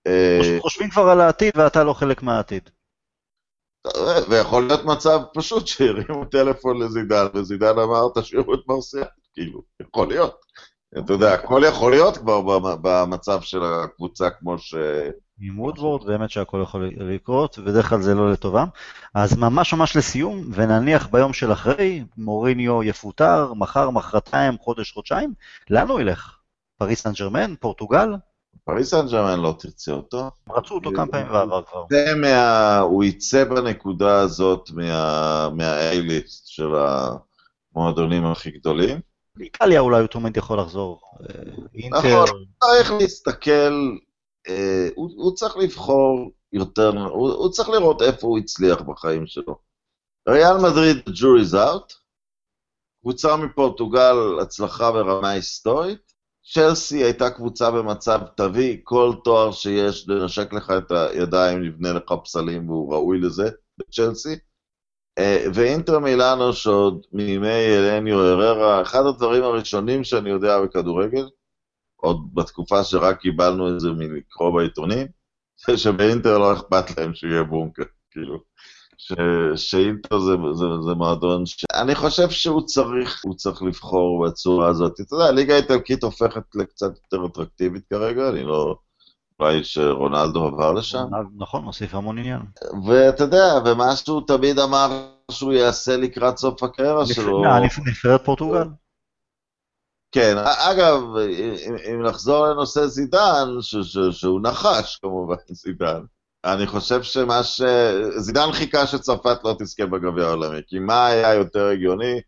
[0.07, 2.69] אה, חושבים כבר על העתיד ואתה לא חלק מהעתיד.
[4.29, 9.03] ויכול להיות מצב פשוט שהרימו טלפון לזידן, וזידן אמר, תשאירו את מרסיאל,
[9.33, 10.35] כאילו, יכול להיות.
[10.99, 14.75] אתה יודע, הכל יכול להיות כבר במצב של הקבוצה כמו ש...
[15.41, 18.65] עם וודוורד, באמת שהכל יכול לקרות, ובדרך כלל זה לא לטובה.
[19.15, 25.33] אז ממש ממש לסיום, ונניח ביום של אחרי, מוריניו יפוטר, מחר, מחרתיים, חודש, חודשיים,
[25.69, 26.37] לאן הוא ילך?
[26.77, 27.55] פריס סן ג'רמן?
[27.55, 28.09] פורטוגל?
[28.65, 30.29] פריס סן ג'רמן לא תרצה אותו.
[30.49, 31.85] רצו אותו כמה פעמים בעבר כבר.
[31.89, 32.79] זה מה...
[32.79, 34.69] הוא יצא בנקודה הזאת
[35.55, 36.69] מה-A-ליסט של
[37.75, 38.99] המועדונים הכי גדולים.
[39.35, 41.01] באיטליה אולי הוא תמיד יכול לחזור.
[41.21, 41.35] אה,
[41.75, 41.97] אינטר...
[42.23, 43.97] נכון, צריך להסתכל,
[44.47, 49.55] אה, הוא, צריך לבחור יותר, הוא, הוא צריך לראות איפה הוא הצליח בחיים שלו.
[50.29, 51.93] ריאל מדריד, jury's out,
[53.01, 56.10] קבוצה מפורטוגל, הצלחה ברמה היסטורית,
[56.53, 62.69] צ'לסי הייתה קבוצה במצב, תביא כל תואר שיש, לנשק לך את הידיים, נבנה לך פסלים,
[62.69, 64.35] והוא ראוי לזה, בצ'לסי.
[65.17, 71.29] אה, ואינטר מילאנו שעוד מימי אלניו הררה, אחד הדברים הראשונים שאני יודע בכדורגל,
[71.95, 75.07] עוד בתקופה שרק קיבלנו את זה מלקרוא בעיתונים,
[75.67, 78.43] זה שבאינטר לא אכפת להם שיהיה בונקר, כאילו.
[79.55, 84.99] שאינטר זה, זה, זה מועדון שאני חושב שהוא צריך, הוא צריך לבחור בצורה הזאת.
[84.99, 88.75] אתה יודע, הליגה האיטלקית הופכת לקצת יותר אטרקטיבית כרגע, אני לא...
[89.39, 91.03] אולי שרונלדו עבר לשם.
[91.37, 92.41] נכון, מוסיף המון עניין.
[92.87, 97.43] ואתה יודע, ומה שהוא תמיד אמר שהוא יעשה לקראת סוף הקריירה שלו...
[97.85, 98.67] נבחרת פורטוגל.
[100.11, 100.35] כן,
[100.71, 101.01] אגב,
[101.91, 103.47] אם נחזור לנושא זידן,
[104.11, 106.01] שהוא נחש כמובן, זידן,
[106.45, 107.61] אני חושב שמה ש...
[108.17, 112.21] זידן חיכה שצרפת לא תזכה בגביע העולמי, כי מה היה יותר הגיוני?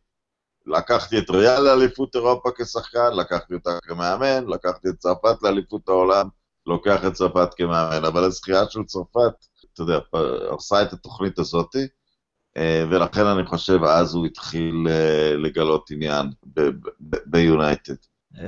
[0.66, 6.28] לקחתי את ריאל לאליפות אירופה כשחקן, לקחתי אותה כמאמן, לקחתי את צרפת לאליפות העולם.
[6.68, 10.00] לוקח את צרפת כמאמן, אבל הזכייה של צרפת, אתה יודע,
[10.50, 11.88] עושה את התוכנית הזאתי,
[12.58, 16.30] אה, ולכן אני חושב אז הוא התחיל אה, לגלות עניין
[17.26, 17.96] ביונייטד.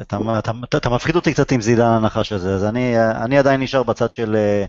[0.02, 3.84] אתה, אתה, אתה מפחיד אותי קצת עם זידן הנחש הזה, אז אני, אני עדיין נשאר
[3.84, 4.66] בצד של אה,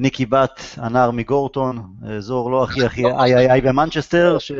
[0.00, 4.52] ניקי בת, הנער מגורטון, אזור לא הכי הכי איי איי איי במנצ'סטר, ש...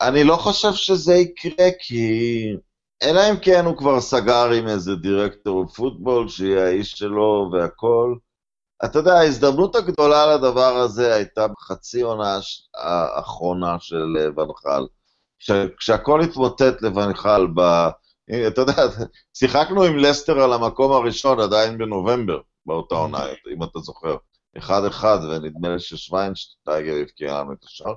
[0.00, 2.56] אני לא חושב שזה יקרה, כי
[3.02, 8.14] אלא אם כן הוא כבר סגר עם איזה דירקטור פוטבול, שיהיה האיש שלו והכל.
[8.84, 12.38] אתה יודע, ההזדמנות הגדולה לדבר הזה הייתה בחצי עונה
[12.76, 14.86] האחרונה של אה, ונחל.
[15.78, 17.60] כשהכל התמוטט לוונחל ב...
[18.46, 18.82] אתה יודע,
[19.34, 23.24] שיחקנו עם לסטר על המקום הראשון עדיין בנובמבר, באותה עונה,
[23.54, 24.16] אם אתה זוכר.
[24.58, 27.94] אחד-אחד, ונדמה לי ששוויינשטייגר הבקיע לנו את השער.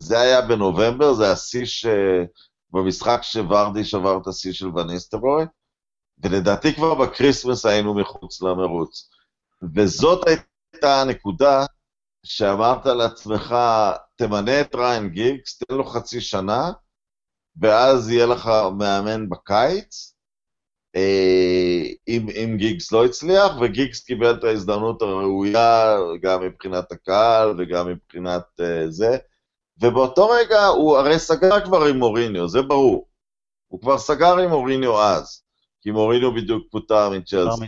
[0.00, 1.86] זה היה בנובמבר, זה השיא ש...
[2.72, 5.44] במשחק שוורדי שבר את השיא של וניסטרוי,
[6.18, 9.10] ולדעתי כבר בקריסמס היינו מחוץ למרוץ.
[9.74, 11.64] וזאת הייתה הנקודה
[12.22, 13.54] שאמרת לעצמך,
[14.16, 16.72] תמנה את ריין גיגס, תן לו חצי שנה,
[17.60, 20.09] ואז יהיה לך מאמן בקיץ,
[22.08, 28.42] אם, אם גיגס לא הצליח, וגיגס קיבל את ההזדמנות הראויה גם מבחינת הקהל וגם מבחינת
[28.60, 29.16] uh, זה,
[29.82, 33.08] ובאותו רגע הוא הרי סגר כבר עם מוריניו, זה ברור.
[33.68, 35.42] הוא כבר סגר עם מוריניו אז,
[35.82, 37.66] כי מוריניו בדיוק פוטר מצ'לסי.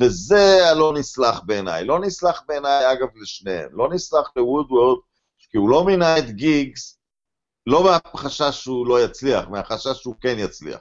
[0.00, 1.84] וזה הלא נסלח בעיניי.
[1.84, 3.68] לא נסלח בעיניי, אגב, לשניהם.
[3.72, 4.98] לא נסלח לוודוורד,
[5.50, 6.98] כי הוא לא מינה את גיגס,
[7.66, 10.80] לא מהחשש שהוא לא יצליח, מהחשש שהוא כן יצליח.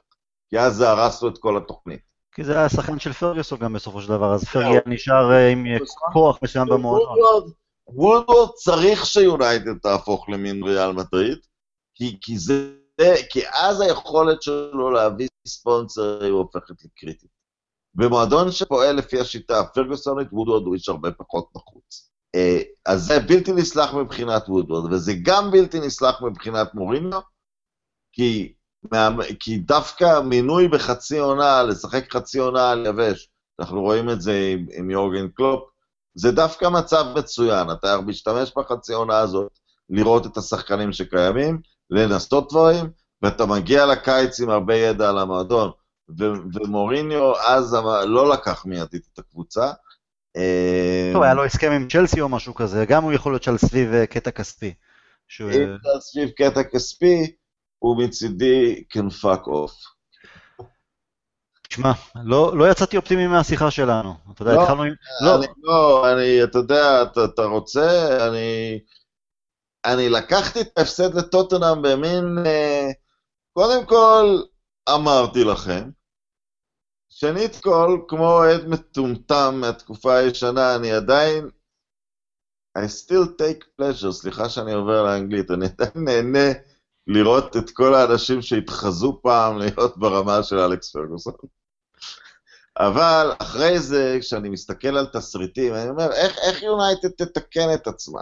[0.52, 1.99] כי אז זה הרס לו את כל התוכנית.
[2.36, 5.66] כי זה היה שחקן של פרגוסון גם בסופו של דבר, אז פרגי נשאר אה, עם
[6.14, 7.52] כוח מסוים במועדון.
[7.88, 11.38] וודוורד צריך שיונייטד תהפוך למין ריאל מדריד,
[11.95, 12.76] כי, כי, זה,
[13.30, 17.30] כי אז היכולת שלו להביא ספונסר הופכת לקריטית.
[17.95, 22.12] במועדון שפועל לפי השיטה הפרגוסונית, וודוורד הוא איש הרבה פחות נחוץ.
[22.36, 27.22] אה, אז זה בלתי נסלח מבחינת וודוורד, וזה גם בלתי נסלח מבחינת מוריניו,
[28.14, 28.54] כי,
[29.40, 33.30] כי דווקא מינוי בחצי עונה, לשחק חצי עונה על יבש,
[33.60, 35.64] אנחנו רואים את זה עם, עם יורגן קלופ,
[36.16, 39.52] זה דווקא מצב מצוין, אתה משתמש בחצי עונה הזאת
[39.90, 41.60] לראות את השחקנים שקיימים,
[41.90, 42.90] לנסות דברים,
[43.22, 45.72] ואתה מגיע לקיץ עם הרבה ידע על המועדון.
[46.20, 47.78] ו- ומוריניו אז
[48.08, 49.72] לא לקח מיידית את הקבוצה.
[50.38, 53.58] אה, טוב, היה לו הסכם עם צ'לסי או משהו כזה, גם הוא יכול להיות שעל
[53.58, 54.74] סביב אה, קטע כספי.
[55.42, 57.36] אם זה על סביב קטע כספי,
[57.82, 59.92] הוא מצידי can fuck off.
[61.70, 61.92] תשמע,
[62.24, 64.14] לא, לא יצאתי אופטימי מהשיחה שלנו.
[64.34, 64.94] אתה יודע, התחלנו עם...
[65.26, 68.80] לא, אני לא, אני, אתה יודע, אתה, אתה רוצה, אני...
[69.86, 72.38] אני לקחתי את ההפסד לטוטנאם במין...
[72.46, 72.90] אה,
[73.54, 74.42] קודם כל,
[74.96, 75.90] אמרתי לכם.
[77.10, 81.50] שנית כל, כמו אוהד מטומטם מהתקופה הישנה, אני עדיין...
[82.78, 86.71] I still take pleasure, סליחה שאני עובר לאנגלית, אני עדיין נהנה
[87.14, 91.34] לראות את כל האנשים שהתחזו פעם להיות ברמה של אלכס פרגוסון.
[92.80, 98.22] אבל אחרי זה, כשאני מסתכל על תסריטים, אני אומר, איך, איך יונייטד תתקן את עצמה?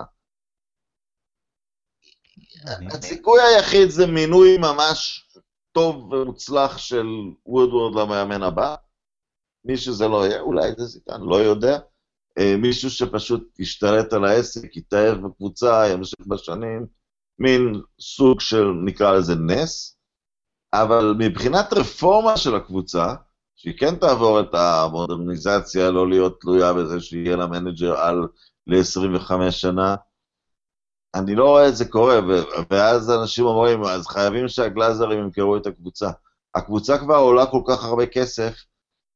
[2.92, 5.28] הסיכוי היחיד זה מינוי ממש
[5.72, 7.06] טוב ומוצלח של
[7.46, 8.76] וודוורד למאמן הבא.
[9.66, 11.80] מי שזה לא יהיה, אולי זה זידן, לא יודע.
[12.38, 16.86] אה, מישהו שפשוט ישתלט על העסק, יתאהב בקבוצה, ימשיך בשנים,
[17.40, 19.98] מין סוג של, נקרא לזה נס.
[20.74, 23.14] אבל מבחינת רפורמה של הקבוצה,
[23.56, 28.28] שהיא כן תעבור את המודרניזציה, לא להיות תלויה בזה שיהיה לה מנג'ר על
[28.68, 29.96] ל-25 שנה,
[31.16, 32.20] אני לא רואה את זה קורה,
[32.70, 36.10] ואז אנשים אומרים, אז חייבים שהגלאזרים ימכרו את הקבוצה.
[36.56, 38.54] הקבוצה כבר עולה כל כך הרבה כסף,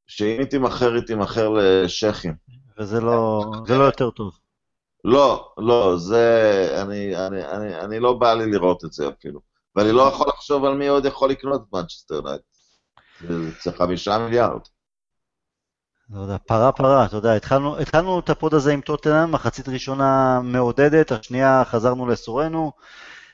[0.08, 2.34] שאם היא תימכר, היא תימכר לשייחים.
[2.80, 4.40] וזה לא, זה לא יותר טוב.
[5.04, 6.78] לא, לא, זה...
[6.82, 9.40] אני, אני, אני, אני לא בא לי לראות את זה אפילו.
[9.76, 12.42] ואני לא יכול לחשוב על מי עוד יכול לקנות את מנצ'סטר יונייטד.
[13.64, 14.62] זה חמישה מיליארד.
[16.10, 20.40] לא יודע, פרה פרה, אתה יודע, התחלנו, התחלנו את הפוד הזה עם טוטנאם, מחצית ראשונה
[20.44, 22.72] מעודדת, השנייה חזרנו לסורנו.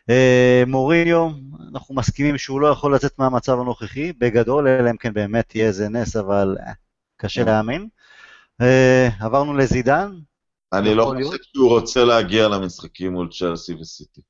[0.10, 1.30] אה, מוריניו,
[1.74, 5.90] אנחנו מסכימים שהוא לא יכול לצאת מהמצב הנוכחי, בגדול, אלא אם כן באמת יהיה איזה
[5.90, 6.74] נס, אבל אה,
[7.18, 7.48] קשה כן.
[7.48, 7.88] להאמין.
[8.62, 10.12] אה, עברנו לזידן.
[10.74, 14.22] אני לא חושב שהוא רוצה להגיע למשחקים מול צ'לסי וסיטי.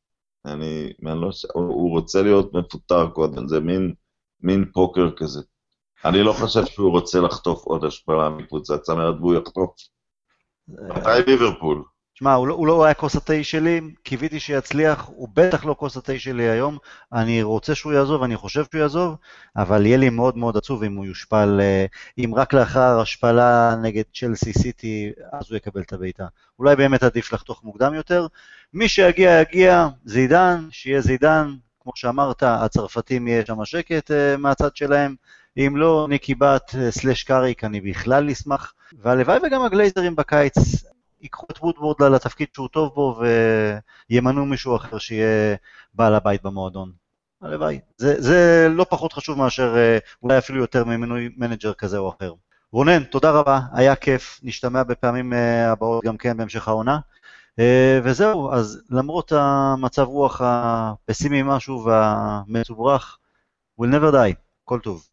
[0.46, 3.94] אני, אני לא, הוא רוצה להיות מפוטר קודם, זה מין,
[4.42, 5.42] מין פוקר כזה.
[6.06, 9.72] אני לא חושב שהוא רוצה לחטוף עוד השפעה מקבוצת צמרת והוא יחטוף.
[10.68, 11.84] מתי ליברפול?
[12.20, 15.98] שמע, הוא, לא, הוא לא היה כוס התה שלי, קיוויתי שיצליח, הוא בטח לא כוס
[15.98, 16.78] התה שלי היום.
[17.14, 19.16] אני רוצה שהוא יעזוב, אני חושב שהוא יעזוב,
[19.56, 21.86] אבל יהיה לי מאוד מאוד עצוב אם הוא יושפל, אה,
[22.18, 26.26] אם רק לאחר השפלה נגד צ'לסי סיטי, אז הוא יקבל את הבעיטה.
[26.60, 28.28] אולי באמת עדיף לחתוך מוקדם יותר.
[28.74, 31.54] מי שיגיע, יגיע, זידן, שיהיה זידן,
[31.84, 35.16] כמו שאמרת, הצרפתים יהיה שם שקט uh, מהצד שלהם.
[35.58, 38.74] אם לא, ניקי באט אה, slash קאריק, אני בכלל אשמח.
[39.02, 40.56] והלוואי וגם הגלייזרים בקיץ
[41.22, 43.22] ייקחו את וודוורד לתפקיד שהוא טוב בו
[44.10, 45.56] וימנו מישהו אחר שיהיה
[45.94, 46.92] בעל הבית במועדון.
[47.42, 47.80] הלוואי.
[47.98, 52.34] זה, זה לא פחות חשוב מאשר, אה, אולי אפילו יותר ממינוי מנג'ר כזה או אחר.
[52.72, 55.34] רונן, תודה רבה, היה כיף, נשתמע בפעמים
[55.72, 57.00] הבאות גם כן בהמשך העונה.
[58.04, 63.18] וזהו, אז למרות המצב רוח הפסימי משהו והמצוברח,
[63.82, 65.09] we'll never die, כל טוב.